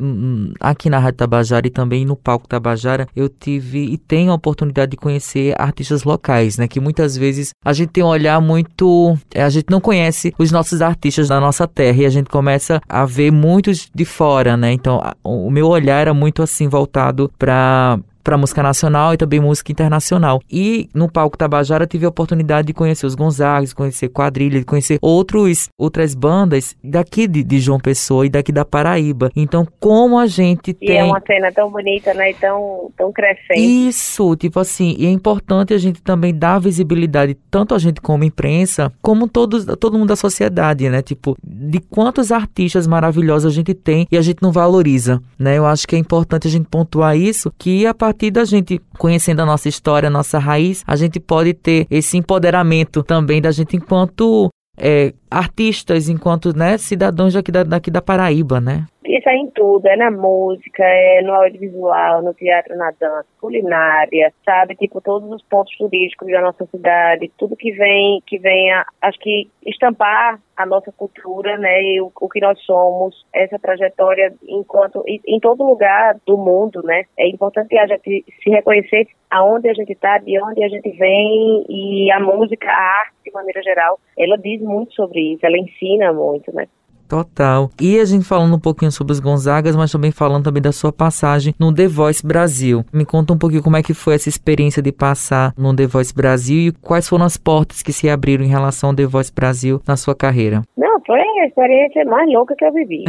aqui 0.60 0.89
na 0.89 1.00
Rádio 1.00 1.18
Tabajara 1.18 1.65
e 1.65 1.70
também 1.70 2.06
no 2.06 2.15
palco 2.15 2.48
Tabajara, 2.48 3.08
eu 3.15 3.30
tive 3.30 3.80
e 3.80 3.98
tenho 3.98 4.32
a 4.32 4.36
oportunidade 4.36 4.92
de 4.92 4.98
conhecer 4.98 5.56
artistas 5.58 6.03
locais, 6.03 6.58
né, 6.58 6.68
que 6.68 6.80
muitas 6.80 7.18
vezes 7.18 7.51
a 7.63 7.72
gente 7.74 7.89
tem 7.89 8.03
um 8.03 8.08
olhar 8.08 8.42
muito, 8.42 9.18
é, 9.34 9.44
a 9.44 9.50
gente 9.50 9.68
não 9.70 9.80
conhece 9.80 10.34
os 10.38 10.51
nossos 10.51 10.82
artistas 10.82 11.30
da 11.30 11.39
nossa 11.39 11.68
terra 11.68 12.01
e 12.01 12.06
a 12.06 12.10
gente 12.10 12.30
começa 12.30 12.82
a 12.88 13.06
ver 13.06 13.32
muitos 13.32 13.89
de 13.94 14.06
fora, 14.06 14.58
né? 14.58 14.74
Então, 14.74 15.01
o 15.24 15.50
meu 15.50 15.68
olhar 15.68 16.00
era 16.00 16.13
muito 16.13 16.44
assim 16.44 16.68
voltado 16.68 17.32
para 17.38 18.00
para 18.24 18.38
música 18.38 18.63
nacional 18.63 19.13
e 19.13 19.18
também 19.18 19.39
música 19.39 19.72
internacional. 19.72 20.42
E 20.50 20.89
no 20.94 21.12
palco 21.12 21.38
Tabajara 21.38 21.84
eu 21.84 21.88
tive 21.88 22.06
a 22.06 22.10
oportunidade 22.10 22.68
de 22.68 22.74
conhecer 22.74 23.06
os 23.06 23.15
Gonzagas, 23.15 23.74
conhecer 23.74 24.10
quadrilha, 24.10 24.60
de 24.60 24.65
conhecer 24.65 24.98
outros, 25.01 25.70
outras 25.77 26.15
bandas 26.15 26.75
daqui 26.84 27.27
de, 27.27 27.44
de, 27.44 27.60
João 27.60 27.80
Pessoa 27.80 28.25
e 28.25 28.30
daqui 28.30 28.51
da 28.51 28.65
Paraíba. 28.65 29.32
Então, 29.36 29.68
como 29.80 30.18
a 30.18 30.27
gente 30.27 30.72
e 30.72 30.74
tem. 30.74 30.96
E 30.96 30.98
é 30.98 31.03
uma 31.03 31.22
cena 31.25 31.51
tão 31.51 31.70
bonita, 31.70 32.13
né? 32.13 32.32
E 32.32 32.34
tão, 32.36 32.92
tão 32.98 33.12
crescente. 33.12 33.60
Isso, 33.60 34.36
tipo 34.36 34.60
assim, 34.60 34.96
e 34.98 35.06
é 35.06 35.10
importante 35.10 35.74
a 35.74 35.77
gente 35.77 36.01
também 36.01 36.34
dar 36.34 36.60
visibilidade, 36.60 37.36
tanto 37.50 37.75
a 37.75 37.80
gente 37.80 38.01
como 38.01 38.24
imprensa, 38.24 38.92
como 39.01 39.27
todos, 39.27 39.65
todo 39.80 39.98
mundo 39.98 40.10
da 40.10 40.15
sociedade, 40.15 40.89
né? 40.89 41.01
Tipo, 41.01 41.38
de 41.44 41.80
quantos 41.80 42.32
artistas 42.32 42.88
maravilhosos 42.88 43.51
a 43.51 43.56
gente 43.56 43.74
tem 43.74 44.08
e 44.12 44.18
a 44.18 44.22
gente 44.22 44.42
não 44.42 44.51
valoriza, 44.51 45.22
né? 45.38 45.58
Eu 45.58 45.65
acho 45.65 45.88
que 45.88 45.96
é 45.96 46.00
importante 46.00 46.48
a 46.48 46.51
gente 46.51 46.68
pontuar 46.70 47.18
isso, 47.18 47.51
que 47.58 47.86
a 47.86 47.94
partir 47.94 48.12
da 48.32 48.46
gente 48.46 48.82
conhecendo 48.98 49.41
a 49.41 49.46
nossa 49.46 49.67
história, 49.67 50.08
a 50.08 50.12
nossa 50.12 50.39
raiz, 50.39 50.84
a 50.88 50.96
gente 50.96 51.20
pode 51.20 51.53
ter 51.53 51.88
esse 51.89 52.17
empoderamento 52.17 53.03
também 53.03 53.41
da 53.41 53.51
gente 53.51 53.75
enquanto 53.75 54.50
é, 54.77 55.13
artistas, 55.29 56.10
enquanto 56.10 56.55
né, 56.55 56.77
cidadãos 56.77 57.34
daqui 57.34 57.51
da, 57.51 57.63
daqui 57.63 57.91
da 57.91 58.01
Paraíba, 58.01 58.60
né? 58.60 58.86
Isso 59.06 59.30
é 59.30 59.36
em 59.36 59.50
tudo, 59.52 59.86
é 59.88 59.96
na 59.96 60.10
música, 60.10 60.84
é 60.84 61.22
no 61.22 61.34
audiovisual, 61.34 62.22
no 62.22 62.34
teatro, 62.34 62.76
na 62.76 62.92
dança, 62.92 63.26
culinária, 63.40 64.34
sabe? 64.46 64.76
Tipo, 64.76 65.02
todos 65.02 65.30
os 65.30 65.42
pontos 65.44 65.76
turísticos 65.78 66.32
da 66.32 66.42
nossa 66.42 66.66
cidade, 66.68 67.32
tudo 67.38 67.56
que 67.56 67.72
vem, 67.72 68.22
que 68.26 68.38
venha, 68.38 68.86
acho 69.02 69.20
que 69.20 69.50
estampar 69.66 70.40
a 70.56 70.66
nossa 70.66 70.92
cultura, 70.92 71.58
né? 71.58 71.82
E 71.82 72.02
o, 72.02 72.12
o 72.20 72.30
que 72.30 72.40
nós 72.40 72.60
somos, 72.62 73.26
essa 73.34 73.60
trajetória 73.60 74.34
enquanto, 74.48 75.04
em, 75.08 75.20
em 75.28 75.40
todo 75.40 75.66
lugar 75.66 76.18
do 76.26 76.38
mundo, 76.38 76.82
né? 76.84 77.04
É 77.18 77.28
importante 77.28 77.78
a 77.78 77.88
gente 77.88 78.26
se 78.42 78.50
reconhecer 78.50 79.08
aonde 79.30 79.68
a 79.68 79.74
gente 79.74 79.92
está, 79.92 80.20
de 80.20 80.40
onde 80.42 80.64
a 80.64 80.70
gente 80.70 80.90
vem 80.92 81.66
e 81.68 82.12
a 82.12 82.20
música, 82.20 82.70
a 82.70 83.00
arte 83.00 83.14
de 83.26 83.32
maneira 83.32 83.62
geral, 83.64 84.00
ela 84.18 84.38
diz 84.38 84.62
muito 84.62 84.94
sobre 84.94 85.34
isso, 85.34 85.46
ela 85.46 85.58
ensina 85.58 86.14
muito, 86.14 86.54
né? 86.54 86.68
Total. 87.13 87.70
E 87.79 88.00
a 88.00 88.05
gente 88.05 88.25
falando 88.25 88.55
um 88.55 88.60
pouquinho 88.60 88.91
sobre 88.91 89.13
os 89.13 89.20
Gonzagas, 89.20 89.75
mas 89.75 89.91
também 89.91 90.12
falando 90.12 90.46
também 90.46 90.63
da 90.63 90.72
sua 90.72 90.91
passagem 90.91 91.53
no 91.60 91.72
The 91.72 91.88
Voice 91.88 92.25
Brasil. 92.25 92.84
Me 92.91 93.05
conta 93.05 93.34
um 93.34 93.38
pouquinho 93.38 93.62
como 93.62 93.77
é 93.77 93.84
que 93.84 93.93
foi 93.93 94.15
essa 94.15 94.27
experiência 94.27 94.82
de 94.82 94.91
passar 94.91 95.53
no 95.55 95.75
The 95.75 95.86
Voice 95.86 96.12
Brasil 96.12 96.70
e 96.70 96.72
quais 96.72 97.08
foram 97.08 97.25
as 97.25 97.38
portas 97.38 97.84
que 97.84 97.93
se 97.93 98.10
abriram 98.10 98.43
em 98.43 98.48
relação 98.48 98.89
ao 98.89 98.96
The 98.96 99.05
Voice 99.05 99.32
Brasil 99.32 99.79
na 99.88 99.96
sua 99.96 100.15
carreira. 100.15 100.63
Não, 100.75 101.00
foi 101.05 101.20
a 101.20 101.46
experiência 101.46 102.03
mais 102.05 102.27
louca 102.34 102.55
que 102.55 102.65
eu 102.65 102.74
vivi. 102.74 103.03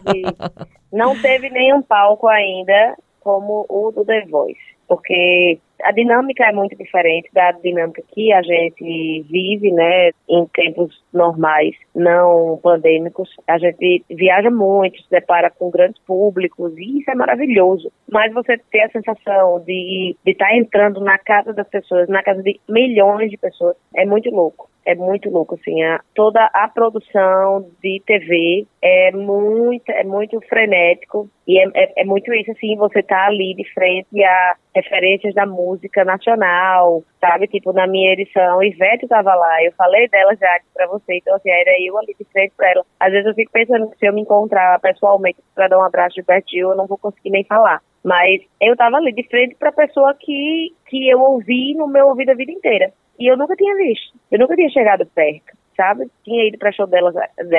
não 0.90 1.14
teve 1.20 1.50
nenhum 1.50 1.82
palco 1.82 2.26
ainda 2.26 2.96
como 3.20 3.66
o 3.68 3.92
do 3.92 4.02
The 4.02 4.24
Voice, 4.30 4.58
porque 4.88 5.58
a 5.84 5.92
dinâmica 5.92 6.44
é 6.44 6.52
muito 6.52 6.76
diferente 6.76 7.28
da 7.32 7.52
dinâmica 7.52 8.02
que 8.12 8.32
a 8.32 8.42
gente 8.42 9.24
vive, 9.28 9.70
né, 9.72 10.10
em 10.28 10.46
tempos 10.46 11.02
normais, 11.12 11.74
não 11.94 12.58
pandêmicos. 12.62 13.28
A 13.46 13.58
gente 13.58 14.04
viaja 14.10 14.50
muito, 14.50 15.02
se 15.02 15.10
depara 15.10 15.50
com 15.50 15.70
grandes 15.70 16.00
públicos 16.02 16.72
e 16.76 17.00
isso 17.00 17.10
é 17.10 17.14
maravilhoso. 17.14 17.92
Mas 18.10 18.32
você 18.32 18.58
ter 18.70 18.82
a 18.82 18.90
sensação 18.90 19.60
de 19.60 20.16
estar 20.26 20.46
tá 20.46 20.56
entrando 20.56 21.00
na 21.00 21.18
casa 21.18 21.52
das 21.52 21.68
pessoas, 21.68 22.08
na 22.08 22.22
casa 22.22 22.42
de 22.42 22.60
milhões 22.68 23.30
de 23.30 23.36
pessoas, 23.36 23.76
é 23.94 24.04
muito 24.04 24.30
louco 24.30 24.70
é 24.84 24.94
muito 24.94 25.30
louco, 25.30 25.54
assim, 25.54 25.82
a, 25.82 26.00
toda 26.14 26.44
a 26.52 26.68
produção 26.68 27.70
de 27.82 28.02
TV 28.06 28.66
é 28.82 29.10
muito, 29.12 29.88
é 29.90 30.04
muito 30.04 30.40
frenético 30.48 31.28
e 31.46 31.58
é, 31.58 31.66
é, 31.74 32.02
é 32.02 32.04
muito 32.04 32.32
isso, 32.32 32.50
assim, 32.52 32.76
você 32.76 33.02
tá 33.02 33.26
ali 33.26 33.54
de 33.54 33.64
frente 33.72 34.24
a 34.24 34.56
referências 34.74 35.34
da 35.34 35.46
música 35.46 36.04
nacional, 36.04 37.02
sabe? 37.20 37.46
Tipo, 37.48 37.72
na 37.72 37.86
minha 37.86 38.12
edição, 38.12 38.62
Ivete 38.62 39.08
tava 39.08 39.34
lá, 39.34 39.64
eu 39.64 39.72
falei 39.72 40.08
dela 40.08 40.34
já 40.36 40.60
pra 40.74 40.86
você, 40.86 41.16
então 41.16 41.34
assim, 41.34 41.50
era 41.50 41.72
eu 41.80 41.98
ali 41.98 42.14
de 42.18 42.24
frente 42.26 42.52
pra 42.56 42.70
ela. 42.70 42.84
Às 42.98 43.12
vezes 43.12 43.26
eu 43.26 43.34
fico 43.34 43.52
pensando 43.52 43.90
que 43.90 43.98
se 43.98 44.06
eu 44.06 44.12
me 44.12 44.22
encontrar 44.22 44.78
pessoalmente 44.80 45.38
pra 45.54 45.68
dar 45.68 45.78
um 45.78 45.84
abraço 45.84 46.14
de 46.14 46.22
Bertil, 46.22 46.70
eu 46.70 46.76
não 46.76 46.86
vou 46.86 46.98
conseguir 46.98 47.30
nem 47.30 47.44
falar. 47.44 47.82
Mas 48.02 48.40
eu 48.60 48.76
tava 48.76 48.96
ali 48.96 49.12
de 49.12 49.22
frente 49.28 49.54
pra 49.56 49.72
pessoa 49.72 50.14
que, 50.18 50.74
que 50.88 51.08
eu 51.08 51.20
ouvi 51.20 51.74
no 51.74 51.86
meu 51.86 52.08
ouvido 52.08 52.30
a 52.30 52.34
vida 52.34 52.50
inteira. 52.50 52.92
E 53.20 53.30
eu 53.30 53.36
nunca 53.36 53.54
tinha 53.54 53.76
visto. 53.76 54.18
Eu 54.30 54.38
nunca 54.38 54.56
tinha 54.56 54.70
chegado 54.70 55.04
perto, 55.04 55.52
sabe? 55.76 56.10
Tinha 56.24 56.48
ido 56.48 56.56
para 56.56 56.72
show 56.72 56.86
dela, 56.86 57.12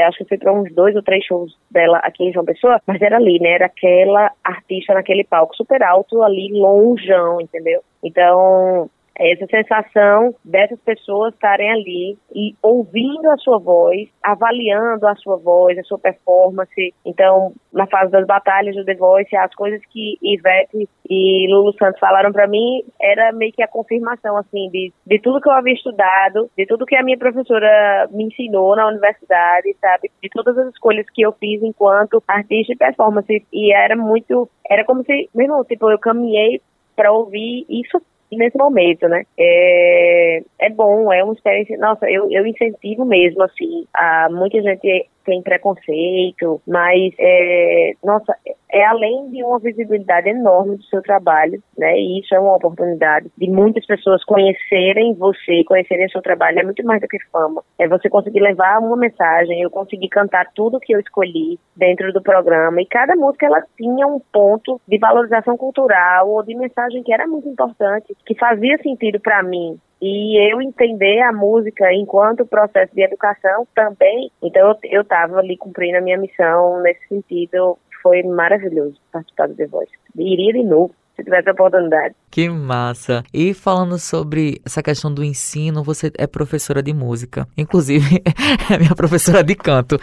acho 0.08 0.18
que 0.18 0.26
foi 0.26 0.38
para 0.40 0.52
uns 0.52 0.74
dois 0.74 0.96
ou 0.96 1.04
três 1.04 1.24
shows 1.24 1.56
dela 1.70 2.00
aqui 2.00 2.24
em 2.24 2.34
João 2.34 2.44
Pessoa, 2.46 2.82
mas 2.88 3.00
era 3.00 3.18
ali, 3.18 3.40
né? 3.40 3.52
Era 3.52 3.68
aquela 3.68 4.32
artista 4.44 4.96
naquele 4.96 5.24
palco 5.24 5.56
super 5.56 5.84
alto 5.84 6.24
ali, 6.24 6.50
longeão, 6.52 7.40
entendeu? 7.40 7.84
Então, 8.04 8.90
essa 9.22 9.46
sensação 9.46 10.34
dessas 10.44 10.80
pessoas 10.80 11.34
estarem 11.34 11.72
ali 11.72 12.18
e 12.34 12.56
ouvindo 12.62 13.30
a 13.30 13.38
sua 13.38 13.60
voz, 13.60 14.10
avaliando 14.24 15.08
a 15.08 15.16
sua 15.16 15.38
voz, 15.38 15.78
a 15.78 15.84
sua 15.84 16.00
performance. 16.00 16.94
Então, 17.06 17.54
na 17.72 17.86
fase 17.88 18.12
das 18.12 18.26
batalhas 18.26 18.76
do 18.76 18.84
The 18.84 18.96
Voice, 18.96 19.36
as 19.36 19.54
coisas 19.54 19.80
que 19.92 20.18
Ivete 20.22 20.90
e 21.10 21.48
Lulu 21.50 21.74
Santos 21.74 22.00
falaram 22.00 22.32
para 22.32 22.48
mim 22.48 22.84
era 23.00 23.32
meio 23.32 23.54
que 23.54 23.62
a 23.62 23.68
confirmação 23.68 24.38
assim 24.38 24.70
de, 24.70 24.92
de 25.06 25.20
tudo 25.20 25.42
que 25.42 25.50
eu 25.50 25.54
havia 25.54 25.74
estudado, 25.74 26.50
de 26.58 26.66
tudo 26.66 26.86
que 26.86 26.96
a 26.96 27.04
minha 27.04 27.18
professora 27.18 28.10
me 28.12 28.26
ensinou 28.26 28.76
na 28.76 28.88
universidade, 28.88 29.76
sabe? 29.80 30.10
De 30.22 30.30
todas 30.30 30.58
as 30.58 30.74
escolhas 30.74 31.06
que 31.14 31.22
eu 31.22 31.32
fiz 31.34 31.62
enquanto 31.62 32.24
artista 32.28 32.74
e 32.74 32.78
performance. 32.78 33.46
E 33.54 33.74
era 33.74 33.96
muito, 33.96 34.50
era 34.68 34.84
como 34.84 35.04
se, 35.04 35.30
mesmo 35.36 35.64
tipo, 35.66 35.90
eu 35.92 36.00
caminhei 36.00 36.62
para 36.96 37.12
ouvir 37.12 37.66
isso 37.70 38.02
nesse 38.38 38.58
momento, 38.58 39.08
né? 39.08 39.24
É, 39.38 40.44
é 40.60 40.70
bom, 40.70 41.12
é 41.12 41.24
uma 41.24 41.34
experiência. 41.34 41.78
Nossa, 41.78 42.10
eu, 42.10 42.30
eu 42.32 42.46
incentivo 42.46 43.06
mesmo, 43.06 43.44
assim. 43.44 43.86
A, 43.94 44.30
muita 44.30 44.62
gente 44.62 45.08
tem 45.26 45.42
preconceito, 45.42 46.62
mas 46.68 47.14
é, 47.20 47.94
nossa, 48.04 48.36
é 48.72 48.86
além 48.86 49.30
de 49.30 49.44
uma 49.44 49.60
visibilidade 49.60 50.30
enorme 50.30 50.78
do 50.78 50.84
seu 50.84 51.02
trabalho, 51.02 51.62
né? 51.78 51.98
E 51.98 52.20
isso 52.20 52.34
é 52.34 52.40
uma 52.40 52.56
oportunidade 52.56 53.30
de 53.38 53.50
muitas 53.50 53.86
pessoas 53.86 54.24
conhecerem 54.24 55.14
você, 55.14 55.64
conhecerem 55.66 56.06
o 56.06 56.12
seu 56.12 56.22
trabalho. 56.22 56.60
É 56.60 56.64
muito 56.64 56.84
mais 56.86 57.02
do 57.02 57.08
que 57.08 57.18
fama. 57.32 57.64
É 57.78 57.88
você 57.88 58.10
conseguir 58.10 58.40
levar 58.40 58.80
uma 58.80 58.96
mensagem, 58.96 59.62
eu 59.62 59.70
conseguir 59.70 60.10
cantar 60.10 60.52
tudo 60.56 60.80
que 60.80 60.94
eu 60.94 61.00
escolhi 61.00 61.60
dentro 61.76 62.12
do 62.14 62.22
programa. 62.22 62.82
E 62.82 62.86
cada 62.86 63.16
música 63.16 63.46
ela 63.46 63.64
tinha 63.78 64.08
um 64.08 64.20
ponto 64.32 64.80
de 64.88 64.98
valorização 64.98 65.58
cultural 65.58 66.30
ou 66.30 66.44
de 66.44 66.56
mensagem 66.56 67.04
que 67.04 67.14
era 67.14 67.28
muito 67.28 67.48
importante, 67.50 68.16
que 68.26 68.36
fazia 68.36 68.78
sentido 68.78 69.20
para 69.20 69.44
mim, 69.44 69.80
e 70.02 70.52
eu 70.52 70.60
entender 70.62 71.22
a 71.22 71.32
música 71.32 71.94
enquanto 71.94 72.46
processo 72.46 72.94
de 72.96 73.04
educação 73.04 73.68
também. 73.76 74.32
Então 74.42 74.76
eu 74.84 75.02
estava 75.02 75.38
ali 75.38 75.56
cumprindo 75.56 75.98
a 75.98 76.02
minha 76.02 76.18
missão 76.18 76.82
nesse 76.82 77.08
sentido. 77.08 77.78
Foi 78.02 78.24
maravilhoso 78.24 78.96
participar 79.12 79.48
do 79.48 79.56
The 79.56 79.68
Voice. 79.68 79.92
Iria 80.18 80.54
de 80.54 80.64
novo 80.64 80.94
se 81.16 81.24
tivesse 81.24 81.50
a 81.50 81.52
oportunidade. 81.52 82.16
Que 82.30 82.50
massa! 82.50 83.24
E 83.34 83.54
falando 83.54 83.98
sobre 84.00 84.62
essa 84.66 84.82
questão 84.82 85.14
do 85.14 85.24
ensino, 85.24 85.84
você 85.84 86.12
é 86.18 86.26
professora 86.26 86.82
de 86.82 86.94
música. 86.94 87.48
Inclusive, 87.58 88.22
é 88.72 88.78
minha 88.78 88.96
professora 88.96 89.44
de 89.44 89.56
canto. 89.56 89.98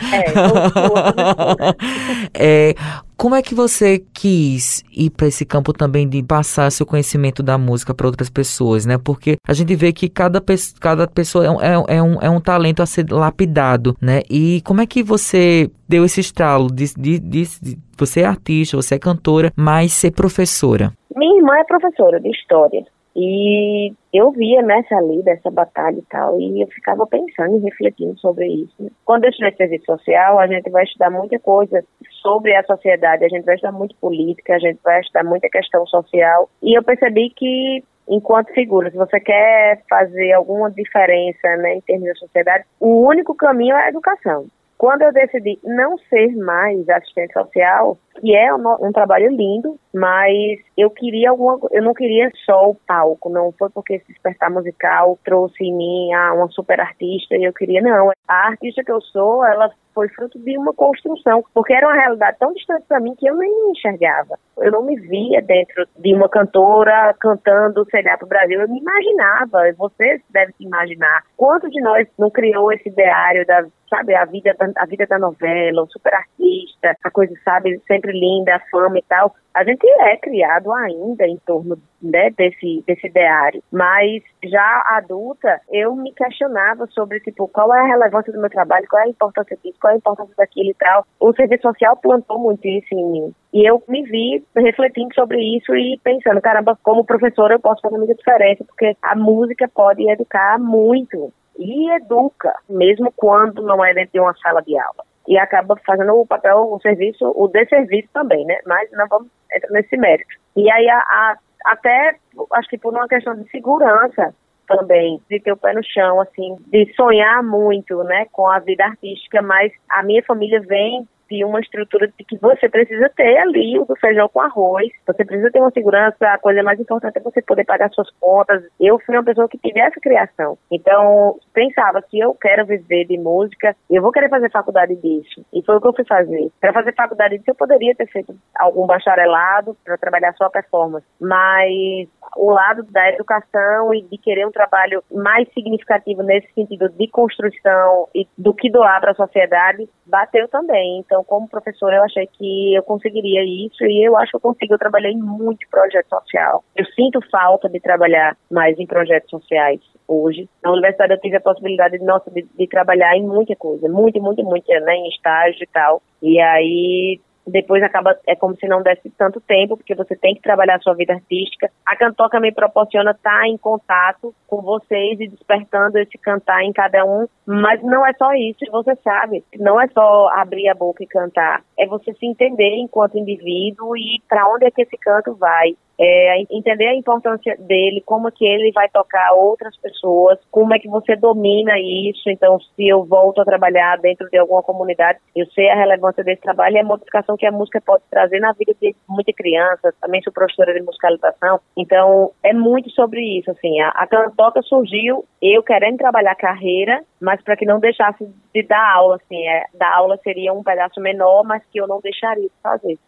É, 2.35 2.71
é, 2.71 2.75
como 3.19 3.35
é 3.35 3.43
que 3.43 3.53
você 3.53 3.99
quis 4.15 4.85
ir 4.97 5.11
para 5.11 5.27
esse 5.27 5.45
campo 5.45 5.73
também 5.73 6.09
de 6.09 6.23
passar 6.23 6.71
seu 6.71 6.87
conhecimento 6.87 7.43
da 7.43 7.59
música 7.59 7.93
para 7.93 8.07
outras 8.07 8.31
pessoas, 8.31 8.87
né? 8.87 8.97
Porque 8.97 9.37
a 9.47 9.53
gente 9.53 9.75
vê 9.75 9.93
que 9.93 10.09
cada, 10.09 10.41
cada 10.81 11.09
pessoa 11.09 11.45
é 11.45 11.51
um, 11.51 11.61
é, 11.61 11.97
é, 11.97 12.03
um, 12.03 12.19
é 12.23 12.31
um 12.31 12.41
talento 12.41 12.81
a 12.81 12.87
ser 12.87 13.11
lapidado, 13.11 13.97
né? 14.01 14.23
E 14.31 14.63
como 14.65 14.81
é 14.81 14.87
que 14.87 15.03
você 15.03 15.69
deu 15.89 16.05
esse 16.05 16.21
estralo 16.21 16.69
de, 16.69 16.95
de, 16.95 17.19
de, 17.19 17.45
de 17.61 17.79
você 17.99 18.21
é 18.21 18.25
artista, 18.25 18.77
você 18.77 18.95
é 18.95 18.99
cantora, 19.01 19.53
mas 19.57 19.93
ser 19.93 20.13
professora? 20.13 20.93
Minha 21.17 21.39
irmã 21.39 21.57
é 21.59 21.65
professora 21.65 22.21
de 22.21 22.31
história. 22.31 22.87
E 23.17 23.93
eu 24.13 24.31
via 24.31 24.63
nessa 24.63 24.97
ali, 24.97 25.23
dessa 25.23 25.51
batalha 25.51 25.99
e 25.99 26.03
tal, 26.03 26.41
e 26.41 26.63
eu 26.63 26.67
ficava 26.69 27.07
pensando 27.07 27.57
e 27.57 27.61
refletindo 27.61 28.19
sobre 28.19 28.47
isso. 28.47 28.75
Né? 28.79 28.91
Quando 29.05 29.25
eu 29.25 29.31
estudei 29.31 29.55
serviço 29.57 29.87
social, 29.87 30.39
a 30.39 30.47
gente 30.47 30.71
vai 30.71 30.85
estudar 30.85 31.11
muita 31.11 31.39
coisa 31.39 31.85
sobre 32.23 32.55
a 32.55 32.63
sociedade, 32.65 33.25
a 33.25 33.29
gente 33.29 33.45
vai 33.45 33.57
estudar 33.57 33.73
muito 33.73 33.97
política, 33.97 34.55
a 34.55 34.59
gente 34.59 34.79
vai 34.85 35.01
estudar 35.01 35.25
muita 35.25 35.49
questão 35.49 35.87
social. 35.87 36.49
E 36.63 36.79
eu 36.79 36.83
percebi 36.83 37.31
que 37.31 37.83
enquanto 38.09 38.53
figura, 38.53 38.91
se 38.91 38.97
você 38.97 39.21
quer 39.21 39.83
fazer 39.89 40.33
alguma 40.33 40.71
diferença 40.71 41.57
né, 41.59 41.75
em 41.75 41.81
termos 41.83 42.09
da 42.09 42.15
sociedade, 42.15 42.65
o 42.81 43.07
único 43.07 43.35
caminho 43.35 43.77
é 43.77 43.85
a 43.85 43.89
educação. 43.89 44.47
Quando 44.79 45.03
eu 45.03 45.13
decidi 45.13 45.59
não 45.65 45.99
ser 45.99 46.35
mais 46.37 46.89
assistente 46.89 47.33
social, 47.33 47.99
que 48.21 48.35
é 48.35 48.55
um, 48.55 48.89
um, 48.89 48.93
trabalho 48.93 49.31
lindo, 49.31 49.79
mas 49.95 50.59
eu 50.77 50.91
queria 50.91 51.31
alguma, 51.31 51.59
eu 51.71 51.83
não 51.83 51.95
queria 51.95 52.31
só 52.45 52.71
o 52.71 52.75
palco, 52.75 53.31
não 53.31 53.53
foi 53.53 53.71
porque 53.71 53.95
esse 53.95 54.07
despertar 54.09 54.51
musical 54.51 55.19
trouxe 55.25 55.65
em 55.65 55.75
mim 55.75 56.13
a, 56.13 56.35
uma 56.35 56.49
super 56.49 56.81
artista 56.81 57.37
e 57.37 57.45
eu 57.45 57.53
queria 57.53 57.81
não. 57.81 58.11
A 58.27 58.49
artista 58.49 58.85
que 58.85 58.93
eu 58.93 59.01
sou, 59.01 59.45
ela 59.45 59.71
foi 59.95 60.09
fruto 60.11 60.39
de 60.39 60.57
uma 60.57 60.73
construção, 60.73 61.43
porque 61.53 61.73
era 61.73 61.87
uma 61.87 61.97
realidade 61.97 62.37
tão 62.39 62.53
distante 62.53 62.85
para 62.87 63.01
mim 63.01 63.17
que 63.17 63.29
eu 63.29 63.35
nem 63.37 63.51
me 63.51 63.73
enxergava. 63.73 64.39
Eu 64.59 64.71
não 64.71 64.85
me 64.85 64.95
via 64.95 65.43
dentro 65.43 65.87
de 65.99 66.15
uma 66.15 66.29
cantora 66.29 67.15
cantando, 67.19 67.85
sei 67.91 68.03
lá, 68.03 68.17
para 68.17 68.25
o 68.25 68.29
Brasil. 68.29 68.61
Eu 68.61 68.69
me 68.69 68.79
imaginava, 68.79 69.73
você 69.77 70.21
deve 70.31 70.53
se 70.53 70.65
imaginar. 70.65 71.25
Quanto 71.37 71.69
de 71.69 71.81
nós 71.81 72.07
não 72.17 72.31
criou 72.31 72.73
esse 72.73 72.89
ideário 72.89 73.45
da 73.45 73.65
sabe, 73.89 74.15
a 74.15 74.25
vida, 74.25 74.55
a 74.77 74.87
vida 74.87 75.07
da 75.07 75.19
novela, 75.19 75.83
o 75.83 75.91
super 75.91 76.15
artista, 76.15 76.95
a 77.03 77.11
coisa, 77.11 77.35
sabe, 77.45 77.81
sempre 77.87 78.08
linda, 78.13 78.57
a 78.57 78.61
fama 78.71 78.99
e 78.99 79.03
tal. 79.03 79.35
A 79.55 79.65
gente 79.65 79.85
é 79.87 80.17
criado 80.17 80.73
ainda 80.73 81.27
em 81.27 81.37
torno 81.39 81.77
né, 82.01 82.31
desse, 82.31 82.85
desse 82.87 83.09
ideário, 83.09 83.63
mas 83.73 84.23
já 84.45 84.83
adulta, 84.97 85.61
eu 85.71 85.97
me 85.97 86.13
questionava 86.13 86.87
sobre, 86.89 87.19
tipo, 87.21 87.49
qual 87.49 87.75
é 87.75 87.81
a 87.81 87.87
relevância 87.87 88.33
do 88.33 88.41
meu 88.41 88.51
trabalho, 88.51 88.87
qual 88.89 89.03
é 89.03 89.07
a 89.07 89.09
importância 89.09 89.59
disso, 89.63 89.79
qual 89.81 89.91
é 89.91 89.95
a 89.95 89.99
importância 89.99 90.35
daquilo 90.37 90.71
e 90.71 90.75
tal. 90.75 91.05
O 91.19 91.33
serviço 91.35 91.63
social 91.63 91.97
plantou 91.97 92.39
muito 92.39 92.67
isso 92.69 92.95
em 92.95 93.11
mim. 93.11 93.35
E 93.53 93.69
eu 93.69 93.83
me 93.89 94.03
vi 94.05 94.45
refletindo 94.55 95.13
sobre 95.15 95.41
isso 95.41 95.75
e 95.75 95.99
pensando, 96.05 96.41
caramba, 96.41 96.79
como 96.83 97.05
professora 97.05 97.55
eu 97.55 97.61
posso 97.61 97.81
fazer 97.81 97.99
muita 97.99 98.15
diferença, 98.15 98.65
porque 98.65 98.97
a 99.03 99.17
música 99.17 99.69
pode 99.69 100.09
educar 100.09 100.59
muito 100.61 101.33
e 101.59 101.91
educa, 101.97 102.55
mesmo 102.69 103.13
quando 103.17 103.63
não 103.63 103.85
é 103.85 103.93
dentro 103.93 104.13
de 104.13 104.21
uma 104.21 104.35
sala 104.35 104.63
de 104.63 104.79
aula. 104.79 105.05
E 105.29 105.39
acaba 105.39 105.77
fazendo 105.87 106.15
o 106.15 106.27
papel, 106.27 106.73
o 106.73 106.81
serviço, 106.81 107.33
o 107.37 107.47
desserviço 107.49 108.09
também, 108.13 108.45
né? 108.47 108.59
Mas 108.67 108.91
não 108.93 109.07
vamos 109.07 109.29
entrar 109.55 109.71
nesse 109.71 109.97
mérito. 109.97 110.35
E 110.57 110.71
aí, 110.71 110.89
a, 110.89 110.99
a, 110.99 111.37
até, 111.67 112.17
acho 112.55 112.69
que 112.69 112.79
por 112.79 112.95
uma 112.95 113.07
questão 113.07 113.37
de 113.37 113.49
segurança 113.51 114.35
também, 114.67 115.21
de 115.31 115.41
ter 115.41 115.53
o 115.53 115.57
pé 115.57 115.73
no 115.73 115.85
chão, 115.85 116.21
assim, 116.21 116.57
de 116.67 116.93
sonhar 116.95 117.43
muito, 117.43 118.03
né, 118.05 118.27
com 118.33 118.47
a 118.47 118.59
vida 118.59 118.85
artística, 118.85 119.41
mas 119.41 119.73
a 119.91 120.03
minha 120.03 120.23
família 120.23 120.61
vem 120.61 121.09
de 121.31 121.45
uma 121.45 121.61
estrutura 121.61 122.09
de 122.09 122.25
que 122.25 122.37
você 122.39 122.69
precisa 122.69 123.11
ter 123.11 123.37
ali 123.39 123.79
o 123.79 123.87
feijão 124.01 124.29
com 124.29 124.41
arroz, 124.41 124.89
você 125.07 125.25
precisa 125.25 125.51
ter 125.51 125.61
uma 125.61 125.71
segurança, 125.71 126.17
a 126.27 126.39
coisa 126.39 126.63
mais 126.63 126.81
importante 126.81 127.17
é 127.19 127.21
você 127.21 127.43
poder 127.43 127.65
pagar 127.65 127.91
suas 127.91 128.11
contas. 128.21 128.65
Eu 128.81 128.99
fui 129.01 129.17
uma 129.17 129.25
pessoa 129.25 129.49
que 129.49 129.59
tive 129.59 129.81
essa 129.81 130.01
criação. 130.01 130.59
Então, 130.71 131.39
pensava 131.53 132.03
que 132.03 132.19
eu 132.19 132.35
quero 132.35 132.67
viver 132.67 133.05
de 133.05 133.19
música, 133.19 133.77
eu 133.91 134.03
vou 134.03 134.13
querer 134.13 134.29
fazer 134.29 134.51
faculdade 134.51 134.97
disso. 134.97 135.45
E 135.53 135.63
foi 135.65 135.77
o 135.77 135.81
que 135.81 135.89
eu 135.89 135.95
fui 135.95 136.05
fazer. 136.05 136.51
Para 136.61 136.73
fazer 136.73 136.95
faculdade 136.95 137.39
disso, 137.39 137.51
eu 137.51 137.55
poderia 137.55 137.95
ter 137.95 138.07
feito 138.07 138.35
algum 138.59 138.87
bacharelado 138.87 139.77
para 139.85 139.99
trabalhar 139.99 140.33
só 140.35 140.45
a 140.45 140.51
performance, 140.51 141.07
mas 141.21 142.09
o 142.37 142.51
lado 142.51 142.83
da 142.85 143.09
educação 143.11 143.95
e 143.95 144.03
de 144.03 144.19
querer 144.19 144.47
um 144.47 144.53
trabalho 144.53 145.03
mais 145.13 145.49
significativo 145.53 146.23
nesse 146.23 146.53
sentido 146.53 146.89
de 146.89 147.09
construção 147.09 148.09
e 148.15 148.27
do 148.37 148.55
que 148.55 148.71
doar 148.71 149.01
para 149.01 149.13
a 149.13 149.15
sociedade 149.15 149.89
bateu 150.07 150.49
também. 150.49 150.99
Então, 150.99 151.23
como 151.25 151.49
professora, 151.49 151.97
eu 151.97 152.05
achei 152.05 152.27
que 152.27 152.75
eu 152.75 152.83
conseguiria 152.83 153.45
isso 153.45 153.85
e 153.85 154.07
eu 154.07 154.17
acho 154.17 154.31
que 154.31 154.37
eu 154.37 154.41
consigo. 154.41 154.75
Eu 154.75 154.79
trabalhei 154.79 155.15
muito 155.15 155.65
em 155.65 155.71
projeto 155.71 156.09
social. 156.09 156.65
Eu 156.75 156.85
sinto 156.87 157.21
falta 157.31 157.69
de 157.69 157.81
trabalhar 157.81 158.37
mais 158.51 158.79
em 158.79 158.87
projetos 158.87 159.31
sociais 159.31 159.81
hoje. 160.07 160.49
Na 160.63 160.73
universidade 160.73 161.13
eu 161.13 161.21
tive 161.21 161.37
a 161.37 161.41
possibilidade 161.41 161.99
de, 161.99 162.05
nossa, 162.05 162.31
de, 162.31 162.43
de 162.43 162.67
trabalhar 162.67 163.15
em 163.17 163.23
muita 163.23 163.55
coisa, 163.55 163.89
muito, 163.89 164.21
muito, 164.21 164.43
muito, 164.43 164.67
né, 164.67 164.95
em 164.95 165.09
estágio 165.09 165.63
e 165.63 165.67
tal. 165.67 166.03
E 166.23 166.41
aí 166.41 167.21
depois 167.49 167.83
acaba, 167.83 168.17
é 168.27 168.35
como 168.35 168.57
se 168.57 168.67
não 168.67 168.83
desse 168.83 169.11
tanto 169.11 169.41
tempo, 169.41 169.77
porque 169.77 169.95
você 169.95 170.17
tem 170.17 170.35
que 170.35 170.43
trabalhar 170.43 170.77
a 170.77 170.81
sua 170.81 170.95
vida 170.95 171.15
artística. 171.15 171.71
A 171.85 171.97
Cantoca 171.97 172.41
me 172.41 172.53
proporciona 172.53 173.13
estar 173.13 173.47
em 173.47 173.57
contato 173.57 174.35
com 174.47 174.63
vocês 174.63 175.21
e 175.21 175.29
despertando 175.29 175.99
esse 175.99 176.17
cantar 176.19 176.63
em 176.63 176.73
cada 176.73 177.05
um, 177.05 177.27
mas 177.47 177.83
não 177.83 178.07
é 178.07 178.13
só 178.15 178.33
isso, 178.35 178.59
você 178.71 178.95
sabe, 178.97 179.45
não 179.59 179.81
é 179.81 179.89
só 179.89 180.29
abrir 180.29 180.69
a 180.69 180.75
boca 180.75 181.03
e 181.03 181.07
cantar, 181.07 181.63
é 181.79 181.87
você 181.87 182.13
se 182.15 182.27
entender 182.27 182.77
enquanto 182.77 183.19
indivíduo 183.19 183.97
e 183.97 184.23
para 184.29 184.49
onde 184.49 184.67
é 184.67 184.71
que 184.71 184.83
esse 184.83 184.97
canto 184.97 185.35
vai 185.35 185.77
é, 185.99 186.43
entender 186.51 186.87
a 186.87 186.95
importância 186.95 187.57
dele, 187.59 188.03
como 188.07 188.31
que 188.31 188.47
ele 188.47 188.71
vai 188.73 188.89
tocar 188.89 189.33
outras 189.33 189.77
pessoas, 189.77 190.39
como 190.51 190.75
é 190.75 190.79
que 190.79 190.89
você 190.89 191.17
domina 191.17 191.79
isso. 191.79 192.31
Então, 192.31 192.59
se 192.61 192.87
eu 192.87 193.05
volto 193.05 193.41
a 193.41 193.45
trabalhar 193.45 193.99
dentro 193.99 194.29
de 194.31 194.39
alguma 194.39 194.63
comunidade, 194.63 195.19
eu 195.35 195.47
sei 195.47 195.69
a 195.69 195.75
relevância 195.75 196.23
desse 196.23 196.43
trabalho 196.43 196.77
e 196.77 196.79
a 196.79 196.85
modificação 196.85 197.37
que 197.37 197.47
a 197.47 197.53
música 197.53 197.81
pode 197.81 198.05
trazer 198.11 198.39
na 198.39 198.53
vida 198.53 198.75
de 198.81 198.95
muita 199.09 199.33
criança. 199.33 199.93
Também 200.01 200.23
sou 200.23 200.33
professora 200.33 200.73
de 200.73 200.83
musicalização, 200.83 201.61
então 201.77 202.31
é 202.43 202.53
muito 202.53 202.91
sobre 202.91 203.21
isso. 203.21 203.51
Assim, 203.51 203.81
a, 203.81 203.89
a 203.89 204.07
cantoca 204.07 204.63
surgiu 204.63 205.25
eu 205.43 205.63
querendo 205.63 205.99
trabalhar 205.99 206.35
carreira, 206.37 207.03
mas 207.21 207.43
para 207.43 207.57
que 207.57 207.65
não 207.65 207.81
deixasse 207.81 208.25
de 208.55 208.63
dar 208.63 208.95
aula. 208.95 209.17
Assim, 209.17 209.47
é, 209.49 209.65
dar 209.75 209.97
aula 209.97 210.17
seria 210.23 210.53
um 210.53 210.63
pedaço 210.63 211.01
menor, 211.01 211.45
mas 211.45 211.63
que 211.73 211.81
eu 211.81 211.89
não 211.89 212.01
deixaria 212.01 212.45
de 212.45 212.63
fazer. 212.63 212.99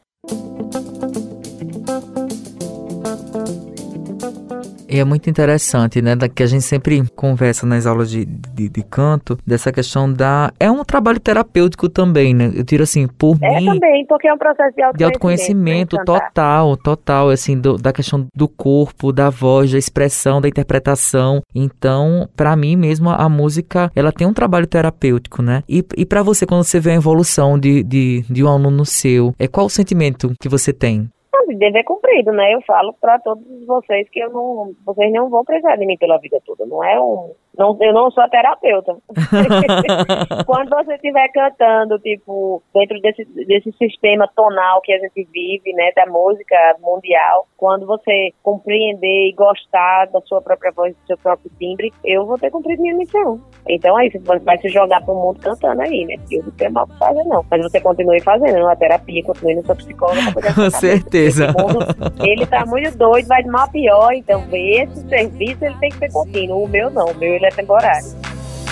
E 4.90 4.98
é 4.98 5.04
muito 5.04 5.30
interessante, 5.30 6.02
né? 6.02 6.16
Da 6.16 6.28
que 6.28 6.42
a 6.42 6.46
gente 6.46 6.64
sempre 6.64 7.00
conversa 7.14 7.64
nas 7.64 7.86
aulas 7.86 8.10
de, 8.10 8.24
de, 8.24 8.68
de, 8.68 8.82
canto, 8.82 9.38
dessa 9.46 9.70
questão 9.70 10.12
da. 10.12 10.52
É 10.58 10.68
um 10.68 10.82
trabalho 10.82 11.20
terapêutico 11.20 11.88
também, 11.88 12.34
né? 12.34 12.50
Eu 12.52 12.64
tiro 12.64 12.82
assim, 12.82 13.06
por 13.06 13.38
é 13.40 13.60
mim. 13.60 13.68
É 13.68 13.72
também, 13.74 14.04
porque 14.06 14.26
é 14.26 14.34
um 14.34 14.38
processo 14.38 14.74
de 14.74 14.82
autoconhecimento. 14.82 14.98
De 14.98 15.04
autoconhecimento 15.04 15.96
né? 15.96 16.02
total, 16.04 16.76
total, 16.76 17.30
assim, 17.30 17.56
do, 17.56 17.76
da 17.76 17.92
questão 17.92 18.26
do 18.34 18.48
corpo, 18.48 19.12
da 19.12 19.30
voz, 19.30 19.70
da 19.70 19.78
expressão, 19.78 20.40
da 20.40 20.48
interpretação. 20.48 21.40
Então, 21.54 22.28
para 22.34 22.56
mim 22.56 22.74
mesmo, 22.74 23.10
a 23.10 23.28
música, 23.28 23.92
ela 23.94 24.10
tem 24.10 24.26
um 24.26 24.34
trabalho 24.34 24.66
terapêutico, 24.66 25.40
né? 25.40 25.62
E, 25.68 25.84
e 25.96 26.04
para 26.04 26.24
você, 26.24 26.44
quando 26.44 26.64
você 26.64 26.80
vê 26.80 26.90
a 26.90 26.94
evolução 26.94 27.56
de, 27.56 27.84
de, 27.84 28.24
de 28.28 28.42
um 28.42 28.48
aluno 28.48 28.84
seu, 28.84 29.32
é 29.38 29.46
qual 29.46 29.66
o 29.66 29.70
sentimento 29.70 30.32
que 30.40 30.48
você 30.48 30.72
tem? 30.72 31.08
Dever 31.56 31.84
cumprido, 31.84 32.32
né? 32.32 32.54
Eu 32.54 32.62
falo 32.62 32.92
para 33.00 33.18
todos 33.18 33.44
vocês 33.66 34.08
que 34.10 34.20
eu 34.20 34.30
não, 34.30 34.74
vocês 34.84 35.12
não 35.12 35.28
vão 35.28 35.44
precisar 35.44 35.76
de 35.76 35.86
mim 35.86 35.96
pela 35.96 36.18
vida 36.18 36.40
toda. 36.44 36.66
Não 36.66 36.82
é 36.82 37.00
um, 37.00 37.32
não, 37.56 37.76
eu 37.80 37.92
não 37.92 38.10
sou 38.10 38.28
terapeuta. 38.28 38.96
Quando 40.46 40.70
você 40.70 40.94
estiver 40.94 41.28
cantando, 41.28 41.98
tipo, 41.98 42.62
dentro 42.74 43.00
desse, 43.00 43.24
desse 43.24 43.72
sistema 43.72 44.28
tonal 44.34 44.80
que 44.82 44.92
a 44.92 44.98
gente 44.98 45.28
vive, 45.32 45.72
né, 45.72 45.90
da 45.94 46.06
música 46.06 46.56
mundial, 46.80 47.46
quando 47.56 47.86
você 47.86 48.32
compreender 48.42 49.28
e 49.28 49.34
gostar 49.34 50.06
da 50.06 50.20
sua 50.22 50.40
própria 50.40 50.72
voz, 50.72 50.94
do 50.94 51.06
seu 51.06 51.18
próprio 51.18 51.50
timbre, 51.58 51.92
eu 52.04 52.24
vou 52.24 52.38
ter 52.38 52.50
cumprido 52.50 52.82
minha 52.82 52.96
missão. 52.96 53.40
Então 53.68 53.98
é 53.98 54.06
isso, 54.06 54.18
você 54.20 54.38
vai 54.40 54.58
se 54.58 54.68
jogar 54.68 55.02
pro 55.04 55.14
mundo 55.14 55.40
cantando 55.40 55.82
aí, 55.82 56.04
né? 56.06 56.16
Eu 56.30 56.44
não 56.44 56.50
tenho 56.52 56.72
mal 56.72 56.86
pra 56.86 56.96
fazer, 56.96 57.24
não. 57.24 57.44
Mas 57.50 57.62
você 57.62 57.80
continue 57.80 58.20
fazendo 58.20 58.66
a 58.66 58.76
terapia, 58.76 59.24
continue 59.24 59.56
no 59.56 59.66
seu 59.66 59.76
psicólogo. 59.76 60.20
Com 60.54 60.70
certeza. 60.70 61.48
Mundo, 61.48 61.80
ele 62.24 62.46
tá 62.46 62.64
muito 62.66 62.96
doido, 62.96 63.26
vai 63.26 63.42
de 63.42 63.48
mal 63.50 63.64
a 63.64 63.68
pior, 63.68 64.12
então 64.12 64.42
esse 64.52 65.08
serviço 65.08 65.64
ele 65.64 65.74
tem 65.80 65.90
que 65.90 65.98
ser 65.98 66.12
contínuo. 66.12 66.64
O 66.64 66.68
meu 66.68 66.90
não, 66.90 67.06
o 67.06 67.14
meu 67.16 67.39
ele 67.40 67.46
é 67.46 67.50
temporário. 67.50 68.06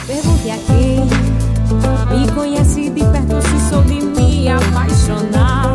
Pergunte 0.06 0.50
a 0.50 0.58
quem 0.66 2.18
me 2.18 2.32
conhece 2.32 2.90
de 2.90 3.00
perto 3.00 3.40
se 3.42 3.70
sou 3.70 3.82
de 3.82 4.00
me 4.00 4.48
apaixonar. 4.48 5.72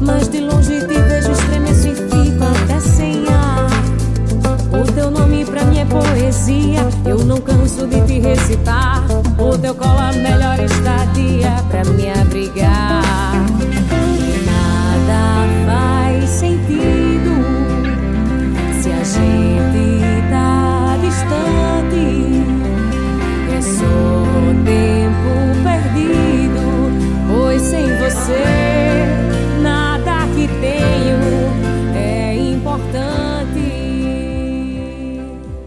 Mas 0.00 0.28
de 0.28 0.40
longe 0.40 0.80
te 0.80 0.94
vejo 0.94 1.32
estremeço 1.32 1.88
e 1.88 1.94
fico 1.94 2.44
até 2.44 2.80
sem 2.80 3.24
ar. 3.28 3.66
O 4.78 4.92
teu 4.92 5.10
nome 5.10 5.44
pra 5.46 5.64
mim 5.64 5.78
é 5.78 5.84
poesia, 5.86 6.86
eu 7.06 7.18
não 7.24 7.40
canso 7.40 7.86
de 7.86 8.00
te 8.02 8.20
recitar. 8.20 9.02
O 9.38 9.56
teu 9.56 9.74
colo 9.74 9.98
a 9.98 10.12
melhor 10.12 10.60
estadia 10.60 11.52
pra 11.70 11.84
me 11.84 12.10
abrigar. 12.10 13.02
Nada 14.44 15.46
faz 15.66 16.28
sentido 16.28 17.30
se 18.82 18.92
a 18.92 19.02
gente 19.02 19.45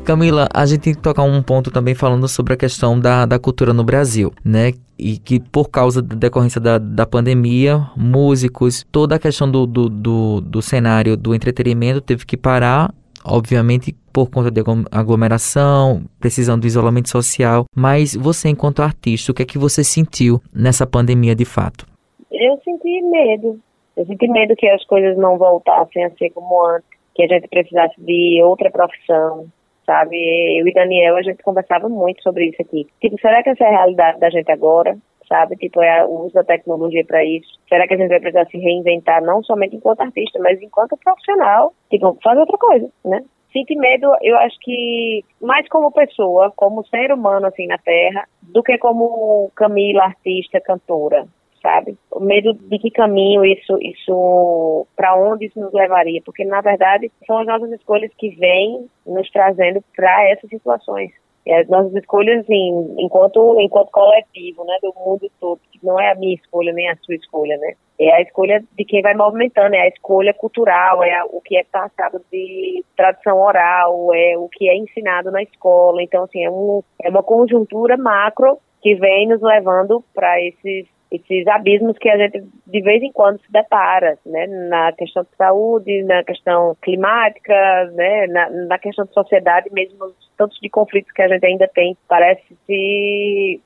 Camila, 0.10 0.48
a 0.52 0.66
gente 0.66 0.82
tem 0.82 0.94
que 0.96 1.02
tocar 1.02 1.22
um 1.22 1.44
ponto 1.44 1.70
também 1.70 1.94
falando 1.94 2.28
sobre 2.28 2.54
a 2.54 2.58
questão 2.58 3.00
da, 3.00 3.28
da 3.28 3.38
cultura 3.38 3.74
no 3.74 3.84
Brasil, 3.84 4.34
né? 4.44 4.72
E 4.98 5.20
que 5.20 5.40
por 5.40 5.70
causa 5.70 6.02
da 6.02 6.16
decorrência 6.16 6.60
da, 6.60 6.80
da 6.80 7.06
pandemia, 7.06 7.88
músicos, 7.96 8.84
toda 8.92 9.16
a 9.16 9.20
questão 9.20 9.50
do, 9.52 9.68
do, 9.68 9.88
do, 9.88 10.42
do 10.42 10.62
cenário 10.64 11.16
do 11.16 11.36
entretenimento 11.36 12.02
teve 12.02 12.26
que 12.26 12.36
parar 12.36 12.92
obviamente 13.24 13.96
por 14.12 14.32
conta 14.32 14.50
de 14.50 14.62
aglomeração, 14.92 16.04
precisando 16.20 16.62
do 16.62 16.68
isolamento 16.68 17.10
social, 17.10 17.66
mas 17.76 18.16
você 18.16 18.50
enquanto 18.50 18.82
artista, 18.82 19.32
o 19.32 19.36
que 19.36 19.44
é 19.44 19.46
que 19.46 19.58
você 19.60 19.84
sentiu 19.84 20.42
nessa 20.52 20.88
pandemia 20.88 21.36
de 21.36 21.46
fato? 21.46 21.86
eu 22.32 22.60
senti 22.64 23.02
medo. 23.02 23.60
Eu 23.96 24.06
senti 24.06 24.28
medo 24.28 24.56
que 24.56 24.68
as 24.68 24.84
coisas 24.86 25.18
não 25.18 25.38
voltassem 25.38 26.06
a 26.06 26.10
ser 26.12 26.30
como 26.32 26.66
antes, 26.66 26.90
que 27.14 27.24
a 27.24 27.28
gente 27.28 27.48
precisasse 27.50 27.94
de 28.02 28.42
outra 28.42 28.72
profissão, 28.72 29.46
sabe? 29.90 30.16
Eu 30.60 30.68
e 30.68 30.72
Daniel, 30.74 31.18
a 31.18 31.24
gente 31.24 31.42
conversava 31.42 31.90
muito 31.90 32.22
sobre 32.22 32.46
isso 32.46 32.62
aqui. 32.62 32.86
Tipo, 33.02 33.20
será 33.20 33.42
que 33.42 33.50
essa 33.50 33.64
é 33.64 33.68
a 33.68 33.72
realidade 33.72 34.20
da 34.20 34.30
gente 34.30 34.52
agora? 34.52 34.96
Sabe? 35.28 35.56
Tipo, 35.56 35.82
é 35.82 36.06
o 36.06 36.26
uso 36.26 36.34
da 36.36 36.44
tecnologia 36.44 37.04
para 37.04 37.26
isso. 37.26 37.50
Será 37.68 37.88
que 37.88 37.96
a 37.96 37.98
gente 37.98 38.10
vai 38.10 38.20
precisar 38.20 38.46
se 38.46 38.58
reinventar, 38.58 39.24
não 39.24 39.44
somente 39.44 39.76
enquanto 39.76 40.02
artista, 40.02 40.40
mas 40.40 40.62
enquanto 40.62 40.98
profissional? 40.98 41.74
Tipo, 41.90 42.16
fazer 42.24 42.40
outra 42.40 42.58
coisa, 42.58 42.88
né? 43.04 43.24
Sinto 43.52 43.76
medo, 43.80 44.16
eu 44.22 44.38
acho 44.38 44.60
que 44.62 45.24
mais 45.42 45.68
como 45.70 45.92
pessoa, 45.92 46.54
como 46.56 46.86
ser 46.86 47.12
humano 47.12 47.48
assim 47.48 47.66
na 47.66 47.80
Terra, 47.80 48.28
do 48.44 48.62
que 48.62 48.78
como 48.78 49.52
Camila, 49.56 50.04
artista, 50.04 50.62
cantora, 50.62 51.26
sabe? 51.62 51.98
O 52.12 52.20
medo 52.20 52.54
de 52.54 52.80
que 52.80 52.92
caminho 52.92 53.46
isso, 53.46 53.78
isso, 53.82 54.88
para 54.96 55.16
onde 55.16 55.46
isso 55.46 55.60
nos 55.60 55.74
levaria, 55.74 56.22
porque 56.26 56.46
na 56.46 56.62
verdade 56.62 57.12
são 57.26 57.40
as 57.40 57.48
nossas 57.48 57.72
escolhas 57.72 58.12
que 58.18 58.30
vêm 58.36 58.88
nos 59.06 59.30
trazendo 59.32 59.84
para 59.96 60.30
essas 60.30 60.50
situações. 60.50 61.12
E 61.46 61.54
as 61.54 61.68
nossas 61.68 61.96
escolhas, 61.96 62.42
assim, 62.42 62.96
enquanto, 63.00 63.60
enquanto 63.60 63.90
coletivo, 63.92 64.64
né, 64.66 64.78
do 64.82 64.94
mundo 64.94 65.32
todo, 65.40 65.60
que 65.72 65.80
não 65.84 66.00
é 66.00 66.12
a 66.12 66.16
minha 66.16 66.36
escolha 66.36 66.72
nem 66.74 66.90
a 66.90 66.96
sua 66.98 67.16
escolha, 67.16 67.58
né? 67.58 67.74
É 67.98 68.14
a 68.14 68.22
escolha 68.22 68.64
de 68.78 68.86
quem 68.86 69.02
vai 69.02 69.16
movimentando, 69.16 69.76
é 69.76 69.82
a 69.82 69.88
escolha 69.88 70.34
cultural, 70.34 71.04
é 71.04 71.24
o 71.24 71.42
que 71.42 71.58
é 71.58 71.64
passado 71.64 72.22
de 72.32 72.84
tradição 72.96 73.42
oral, 73.42 74.14
é 74.14 74.38
o 74.38 74.48
que 74.48 74.70
é 74.70 74.76
ensinado 74.76 75.32
na 75.32 75.42
escola. 75.42 76.04
Então, 76.04 76.26
assim, 76.26 76.44
é, 76.44 76.52
um, 76.52 76.84
é 77.02 77.10
uma 77.10 77.24
conjuntura 77.24 77.98
macro 77.98 78.60
que 78.82 78.96
vem 78.96 79.28
nos 79.28 79.42
levando 79.42 80.04
para 80.14 80.40
esses 80.42 80.88
esses 81.12 81.48
abismos 81.48 81.98
que 81.98 82.10
a 82.10 82.18
gente 82.18 82.44
de 82.68 82.82
vez 82.82 83.02
em 83.02 83.12
quando 83.12 83.42
se 83.42 83.52
depara, 83.52 84.18
né, 84.26 84.46
na 84.48 84.92
questão 84.92 85.24
de 85.24 85.36
saúde, 85.36 86.04
na 86.04 86.24
questão 86.24 86.76
climática, 86.82 87.86
né, 87.94 88.28
na, 88.28 88.50
na 88.50 88.78
questão 88.78 89.06
de 89.06 89.14
sociedade, 89.14 89.70
mesmo 89.72 90.14
tantos 90.38 90.60
de 90.60 90.70
conflitos 90.70 91.12
que 91.12 91.22
a 91.22 91.28
gente 91.28 91.46
ainda 91.46 91.68
tem, 91.68 91.98
parece 92.08 92.44
se 92.66 93.60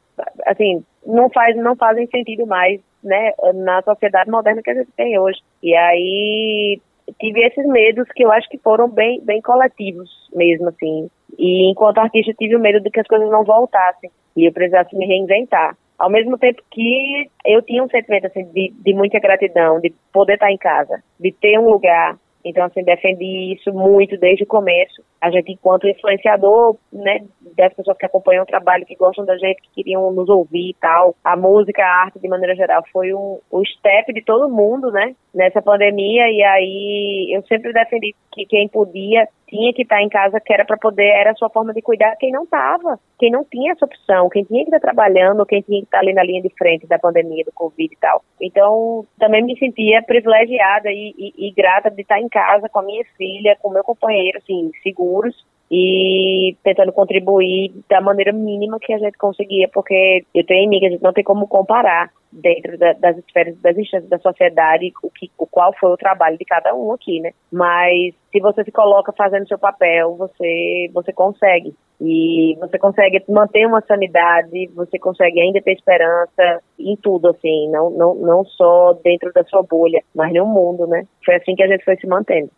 assim 0.45 0.83
não 1.05 1.29
faz 1.29 1.55
não 1.57 1.75
fazem 1.75 2.07
sentido 2.07 2.45
mais, 2.45 2.79
né, 3.03 3.33
na 3.55 3.81
sociedade 3.81 4.31
moderna 4.31 4.61
que 4.61 4.71
a 4.71 4.75
gente 4.75 4.91
tem 4.95 5.19
hoje. 5.19 5.39
E 5.61 5.75
aí 5.75 6.81
tive 7.19 7.45
esses 7.45 7.65
medos 7.65 8.07
que 8.15 8.23
eu 8.23 8.31
acho 8.31 8.47
que 8.49 8.57
foram 8.57 8.89
bem 8.89 9.19
bem 9.21 9.41
coletivos 9.41 10.09
mesmo 10.33 10.69
assim. 10.69 11.09
E 11.37 11.69
enquanto 11.69 11.97
artista 11.97 12.33
tive 12.33 12.55
o 12.55 12.59
medo 12.59 12.79
de 12.79 12.89
que 12.89 13.01
as 13.01 13.07
coisas 13.07 13.29
não 13.29 13.43
voltassem 13.43 14.09
e 14.35 14.45
eu 14.45 14.53
precisasse 14.53 14.95
me 14.95 15.05
reinventar. 15.05 15.75
Ao 16.03 16.09
mesmo 16.09 16.37
tempo 16.37 16.61
que 16.69 17.29
eu 17.45 17.61
tinha 17.61 17.81
um 17.81 17.87
sentimento 17.87 18.27
assim, 18.27 18.43
de, 18.51 18.73
de 18.77 18.93
muita 18.93 19.21
gratidão, 19.21 19.79
de 19.79 19.89
poder 20.11 20.33
estar 20.33 20.51
em 20.51 20.57
casa, 20.57 21.01
de 21.17 21.31
ter 21.31 21.57
um 21.57 21.69
lugar. 21.69 22.19
Então, 22.43 22.65
assim, 22.65 22.83
defendi 22.83 23.53
isso 23.53 23.71
muito 23.71 24.17
desde 24.17 24.43
o 24.43 24.45
começo. 24.45 25.01
A 25.23 25.31
gente, 25.31 25.53
enquanto 25.53 25.87
influenciador, 25.87 26.75
né, 26.91 27.19
das 27.55 27.73
pessoas 27.73 27.97
que 27.97 28.05
acompanham 28.05 28.43
o 28.43 28.45
trabalho, 28.45 28.85
que 28.85 28.93
gostam 28.93 29.23
da 29.23 29.37
gente, 29.37 29.61
que 29.61 29.69
queriam 29.75 30.11
nos 30.11 30.27
ouvir 30.27 30.71
e 30.71 30.75
tal, 30.81 31.15
a 31.23 31.37
música, 31.37 31.81
a 31.81 32.01
arte, 32.03 32.19
de 32.19 32.27
maneira 32.27 32.53
geral, 32.53 32.83
foi 32.91 33.13
um, 33.13 33.39
o 33.49 33.65
step 33.65 34.11
de 34.11 34.21
todo 34.21 34.53
mundo, 34.53 34.91
né, 34.91 35.15
nessa 35.33 35.61
pandemia. 35.61 36.29
E 36.29 36.43
aí, 36.43 37.31
eu 37.33 37.41
sempre 37.43 37.71
defendi 37.71 38.13
que 38.33 38.45
quem 38.45 38.67
podia 38.67 39.25
tinha 39.53 39.71
que 39.71 39.83
estar 39.83 40.01
em 40.01 40.09
casa, 40.09 40.39
que 40.39 40.51
era 40.51 40.65
para 40.65 40.77
poder, 40.77 41.07
era 41.07 41.31
a 41.31 41.35
sua 41.35 41.49
forma 41.49 41.73
de 41.73 41.81
cuidar 41.81 42.15
quem 42.15 42.31
não 42.31 42.43
estava, 42.43 42.99
quem 43.19 43.29
não 43.29 43.45
tinha 43.45 43.73
essa 43.73 43.85
opção, 43.85 44.27
quem 44.29 44.43
tinha 44.43 44.63
que 44.63 44.69
estar 44.69 44.79
trabalhando, 44.79 45.45
quem 45.45 45.61
tinha 45.61 45.79
que 45.79 45.85
estar 45.85 45.99
ali 45.99 46.11
na 46.11 46.23
linha 46.23 46.41
de 46.41 46.49
frente 46.57 46.87
da 46.87 46.97
pandemia, 46.97 47.45
do 47.45 47.51
Covid 47.53 47.93
e 47.93 47.97
tal. 47.99 48.23
Então, 48.41 49.05
também 49.19 49.43
me 49.43 49.57
sentia 49.57 50.01
privilegiada 50.01 50.89
e, 50.91 51.13
e, 51.17 51.47
e 51.47 51.51
grata 51.51 51.91
de 51.91 52.01
estar 52.01 52.19
em 52.19 52.27
casa 52.29 52.67
com 52.67 52.79
a 52.79 52.83
minha 52.83 53.05
filha, 53.15 53.55
com 53.61 53.69
o 53.69 53.73
meu 53.73 53.83
companheiro, 53.83 54.39
assim, 54.39 54.71
seguros, 55.13 55.35
e 55.71 56.55
tentando 56.63 56.91
contribuir 56.91 57.73
da 57.89 57.99
maneira 57.99 58.31
mínima 58.31 58.77
que 58.79 58.93
a 58.93 58.97
gente 58.97 59.17
conseguia, 59.17 59.67
porque 59.73 60.23
eu 60.33 60.45
tenho 60.45 60.67
amigas, 60.67 60.89
a 60.89 60.91
gente 60.93 61.03
não 61.03 61.13
tem 61.13 61.23
como 61.23 61.47
comparar 61.47 62.11
dentro 62.31 62.77
da, 62.77 62.93
das 62.93 63.17
esferas, 63.17 63.59
das 63.59 63.77
instâncias 63.77 64.09
da 64.09 64.19
sociedade, 64.19 64.91
o, 65.01 65.09
que, 65.09 65.31
o 65.37 65.47
qual 65.47 65.73
foi 65.79 65.91
o 65.91 65.97
trabalho 65.97 66.37
de 66.37 66.45
cada 66.45 66.75
um 66.75 66.91
aqui, 66.91 67.19
né? 67.21 67.31
Mas 67.51 68.13
se 68.31 68.39
você 68.39 68.63
se 68.63 68.71
coloca 68.71 69.11
fazendo 69.13 69.47
seu 69.47 69.57
papel, 69.57 70.15
você, 70.15 70.91
você 70.93 71.11
consegue. 71.13 71.73
E 72.01 72.55
você 72.59 72.77
consegue 72.77 73.23
manter 73.29 73.65
uma 73.65 73.81
sanidade, 73.81 74.69
você 74.75 74.99
consegue 74.99 75.39
ainda 75.39 75.61
ter 75.61 75.73
esperança 75.73 76.61
em 76.77 76.95
tudo, 76.97 77.29
assim, 77.29 77.69
não, 77.69 77.89
não, 77.89 78.15
não 78.15 78.45
só 78.45 78.93
dentro 79.03 79.31
da 79.33 79.43
sua 79.45 79.63
bolha, 79.63 80.03
mas 80.13 80.33
no 80.33 80.45
mundo, 80.45 80.85
né? 80.85 81.07
Foi 81.23 81.35
assim 81.35 81.55
que 81.55 81.63
a 81.63 81.67
gente 81.67 81.85
foi 81.85 81.95
se 81.95 82.05
mantendo. 82.05 82.51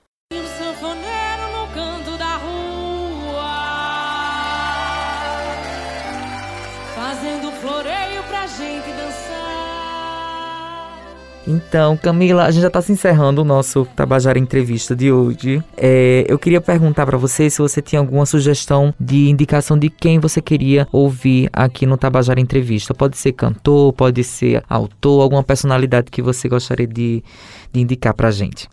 Então, 11.47 11.95
Camila, 11.95 12.45
a 12.45 12.51
gente 12.51 12.63
já 12.63 12.69
está 12.69 12.81
se 12.81 12.91
encerrando 12.91 13.41
o 13.41 13.45
nosso 13.45 13.86
Tabajara 13.95 14.39
Entrevista 14.39 14.95
de 14.95 15.12
hoje. 15.12 15.60
É, 15.77 16.25
eu 16.27 16.39
queria 16.39 16.60
perguntar 16.60 17.05
para 17.05 17.17
você 17.17 17.51
se 17.51 17.62
você 17.62 17.84
tinha 17.84 17.99
alguma 17.99 18.25
sugestão 18.25 18.91
de 18.99 19.29
indicação 19.29 19.77
de 19.77 19.91
quem 19.91 20.19
você 20.19 20.41
queria 20.41 20.88
ouvir 20.91 21.47
aqui 21.53 21.86
no 21.86 21.99
Tabajara 21.99 22.39
Entrevista. 22.39 22.95
Pode 22.95 23.15
ser 23.15 23.34
cantor, 23.34 23.93
pode 23.93 24.23
ser 24.23 24.63
autor, 24.67 25.21
alguma 25.21 25.43
personalidade 25.43 26.10
que 26.10 26.21
você 26.21 26.49
gostaria 26.49 26.88
de, 26.88 27.23
de 27.71 27.79
indicar 27.79 28.15
para 28.15 28.31
gente. 28.31 28.67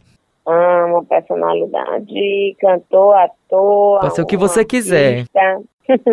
Ah, 0.46 0.86
uma 0.88 1.04
personalidade, 1.04 2.56
cantor, 2.58 3.16
ator. 3.16 4.00
Pode 4.00 4.14
ser 4.14 4.22
o 4.22 4.26
que 4.26 4.36
você 4.38 4.64
quiser. 4.64 5.26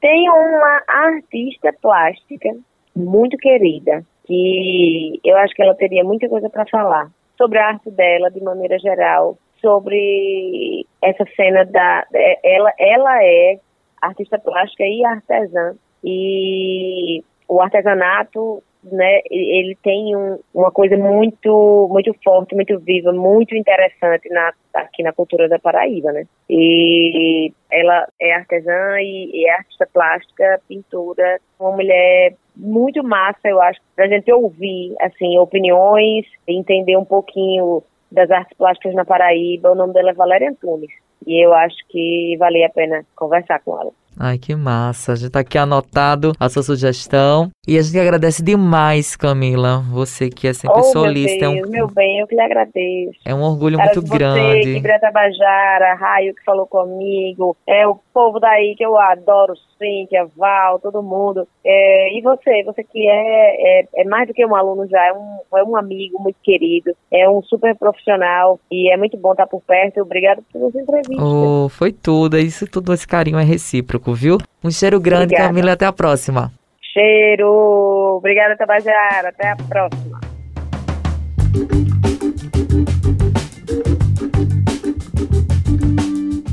Tem 0.00 0.28
uma 0.28 0.82
artista 0.88 1.72
plástica 1.80 2.50
muito 2.96 3.36
querida 3.36 4.04
que 4.26 5.20
eu 5.24 5.36
acho 5.38 5.54
que 5.54 5.62
ela 5.62 5.74
teria 5.74 6.04
muita 6.04 6.28
coisa 6.28 6.48
para 6.48 6.66
falar 6.66 7.10
sobre 7.36 7.58
a 7.58 7.68
arte 7.68 7.90
dela 7.90 8.30
de 8.30 8.40
maneira 8.42 8.78
geral, 8.78 9.36
sobre 9.60 10.86
essa 11.02 11.24
cena 11.36 11.64
da 11.64 12.06
ela 12.42 12.72
ela 12.78 13.24
é 13.24 13.58
artista 14.00 14.38
plástica 14.38 14.84
e 14.84 15.04
artesã. 15.04 15.74
E 16.02 17.24
o 17.48 17.60
artesanato 17.60 18.62
né, 18.90 19.20
ele 19.30 19.76
tem 19.82 20.14
um, 20.16 20.38
uma 20.52 20.70
coisa 20.70 20.96
muito 20.96 21.88
muito 21.90 22.14
forte, 22.22 22.54
muito 22.54 22.78
viva, 22.78 23.12
muito 23.12 23.56
interessante 23.56 24.28
na, 24.28 24.52
aqui 24.74 25.02
na 25.02 25.12
cultura 25.12 25.48
da 25.48 25.58
Paraíba, 25.58 26.12
né? 26.12 26.26
E 26.48 27.52
ela 27.70 28.06
é 28.20 28.34
artesã 28.34 29.00
e, 29.00 29.30
e 29.32 29.48
é 29.48 29.52
artista 29.52 29.88
plástica, 29.92 30.60
pintura, 30.68 31.40
uma 31.58 31.72
mulher 31.72 32.34
muito 32.56 33.02
massa, 33.02 33.48
eu 33.48 33.60
acho, 33.60 33.80
pra 33.96 34.06
gente 34.06 34.30
ouvir, 34.32 34.94
assim, 35.00 35.38
opiniões, 35.38 36.24
entender 36.46 36.96
um 36.96 37.04
pouquinho 37.04 37.82
das 38.10 38.30
artes 38.30 38.56
plásticas 38.56 38.94
na 38.94 39.04
Paraíba. 39.04 39.72
O 39.72 39.74
nome 39.74 39.92
dela 39.92 40.10
é 40.10 40.14
Valéria 40.14 40.50
Antunes. 40.50 40.90
E 41.26 41.44
eu 41.44 41.52
acho 41.52 41.76
que 41.88 42.36
valia 42.38 42.66
a 42.66 42.70
pena 42.70 43.04
conversar 43.16 43.60
com 43.60 43.80
ela. 43.80 43.90
Ai, 44.18 44.38
que 44.38 44.54
massa. 44.54 45.12
A 45.12 45.16
gente 45.16 45.30
tá 45.30 45.40
aqui 45.40 45.58
anotado 45.58 46.32
a 46.38 46.48
sua 46.48 46.62
sugestão. 46.62 47.50
E 47.66 47.78
a 47.78 47.82
gente 47.82 47.98
agradece 47.98 48.42
demais, 48.42 49.16
Camila. 49.16 49.82
Você 49.90 50.30
que 50.30 50.46
é 50.46 50.52
sempre 50.52 50.80
oh, 50.80 50.84
solista. 50.84 51.50
Meu, 51.50 51.54
Deus, 51.54 51.64
é 51.64 51.68
um... 51.68 51.70
meu 51.70 51.86
bem, 51.88 52.20
eu 52.20 52.26
que 52.26 52.34
lhe 52.34 52.40
agradeço. 52.40 53.18
É 53.24 53.34
um 53.34 53.42
orgulho 53.42 53.76
Cara, 53.76 53.92
muito 53.92 54.06
você, 54.06 54.18
grande. 54.18 54.80
Greta 54.80 55.10
Bajara, 55.10 55.94
Raio 55.94 56.34
que 56.34 56.44
falou 56.44 56.66
comigo, 56.66 57.56
é 57.66 57.86
o 57.86 57.98
povo 58.12 58.38
daí 58.38 58.74
que 58.76 58.84
eu 58.84 58.98
adoro, 58.98 59.54
Cíntia, 59.84 60.26
Val, 60.36 60.78
todo 60.78 61.02
mundo. 61.02 61.46
É, 61.64 62.16
e 62.16 62.22
você, 62.22 62.62
você 62.64 62.82
que 62.82 63.06
é, 63.06 63.80
é, 63.80 63.88
é, 63.96 64.04
mais 64.04 64.26
do 64.26 64.32
que 64.32 64.44
um 64.46 64.56
aluno 64.56 64.88
já, 64.88 65.06
é 65.06 65.12
um, 65.12 65.58
é 65.58 65.64
um 65.64 65.76
amigo 65.76 66.20
muito 66.20 66.36
querido, 66.42 66.96
é 67.12 67.28
um 67.28 67.42
super 67.42 67.76
profissional 67.76 68.58
e 68.70 68.90
é 68.90 68.96
muito 68.96 69.16
bom 69.18 69.32
estar 69.32 69.46
por 69.46 69.60
perto. 69.62 70.00
Obrigada 70.00 70.42
por 70.50 70.68
essa 70.68 70.80
entrevista. 70.80 71.22
Oh, 71.22 71.68
foi 71.68 71.92
tudo. 71.92 72.38
Isso 72.38 72.66
tudo, 72.66 72.94
esse 72.94 73.06
carinho 73.06 73.38
é 73.38 73.44
recíproco, 73.44 74.14
viu? 74.14 74.38
Um 74.62 74.70
cheiro 74.70 74.98
grande, 74.98 75.24
Obrigada. 75.24 75.48
Camila. 75.48 75.72
Até 75.72 75.86
a 75.86 75.92
próxima. 75.92 76.50
Cheiro. 76.80 78.16
Obrigada, 78.16 78.56
Tabajara. 78.56 79.28
Até 79.28 79.50
a 79.50 79.56
próxima. 79.56 80.20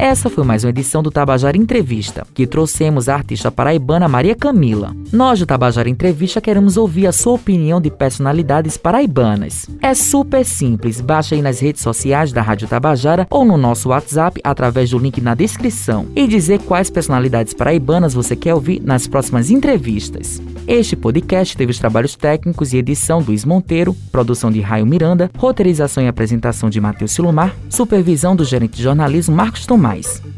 Essa 0.01 0.31
foi 0.31 0.43
mais 0.43 0.63
uma 0.63 0.71
edição 0.71 1.03
do 1.03 1.11
Tabajara 1.11 1.55
Entrevista, 1.55 2.25
que 2.33 2.47
trouxemos 2.47 3.07
a 3.07 3.13
artista 3.13 3.51
paraibana 3.51 4.07
Maria 4.07 4.33
Camila. 4.33 4.95
Nós 5.13 5.37
do 5.37 5.45
Tabajara 5.45 5.87
Entrevista 5.87 6.41
queremos 6.41 6.75
ouvir 6.75 7.05
a 7.05 7.11
sua 7.11 7.33
opinião 7.33 7.79
de 7.79 7.91
personalidades 7.91 8.77
paraibanas. 8.77 9.67
É 9.79 9.93
super 9.93 10.43
simples, 10.43 10.99
baixe 10.99 11.35
aí 11.35 11.41
nas 11.43 11.59
redes 11.59 11.83
sociais 11.83 12.33
da 12.33 12.41
Rádio 12.41 12.67
Tabajara 12.67 13.27
ou 13.29 13.45
no 13.45 13.57
nosso 13.57 13.89
WhatsApp 13.89 14.41
através 14.43 14.89
do 14.89 14.97
link 14.97 15.21
na 15.21 15.35
descrição 15.35 16.07
e 16.15 16.25
dizer 16.25 16.61
quais 16.63 16.89
personalidades 16.89 17.53
paraibanas 17.53 18.15
você 18.15 18.35
quer 18.35 18.55
ouvir 18.55 18.81
nas 18.81 19.05
próximas 19.05 19.51
entrevistas. 19.51 20.41
Este 20.67 20.95
podcast 20.95 21.55
teve 21.55 21.71
os 21.71 21.77
trabalhos 21.77 22.15
técnicos 22.15 22.73
e 22.73 22.77
edição 22.77 23.21
do 23.21 23.27
Luiz 23.27 23.45
Monteiro, 23.45 23.95
produção 24.11 24.49
de 24.49 24.61
Raio 24.61 24.85
Miranda, 24.87 25.29
roteirização 25.37 26.03
e 26.03 26.07
apresentação 26.07 26.71
de 26.71 26.81
Matheus 26.81 27.11
Silomar, 27.11 27.55
supervisão 27.69 28.35
do 28.35 28.43
gerente 28.43 28.77
de 28.77 28.83
jornalismo 28.83 29.35
Marcos 29.35 29.67
Tomás. 29.67 29.90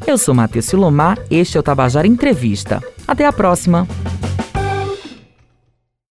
Eu 0.08 0.18
sou 0.18 0.34
Matheus 0.34 0.66
Silomar, 0.66 1.18
este 1.30 1.58
é 1.58 1.60
o 1.60 1.64
Tabajara 1.64 2.08
Entrevista. 2.08 2.82
Até 3.08 3.26
a 3.26 3.32
próxima! 3.32 3.88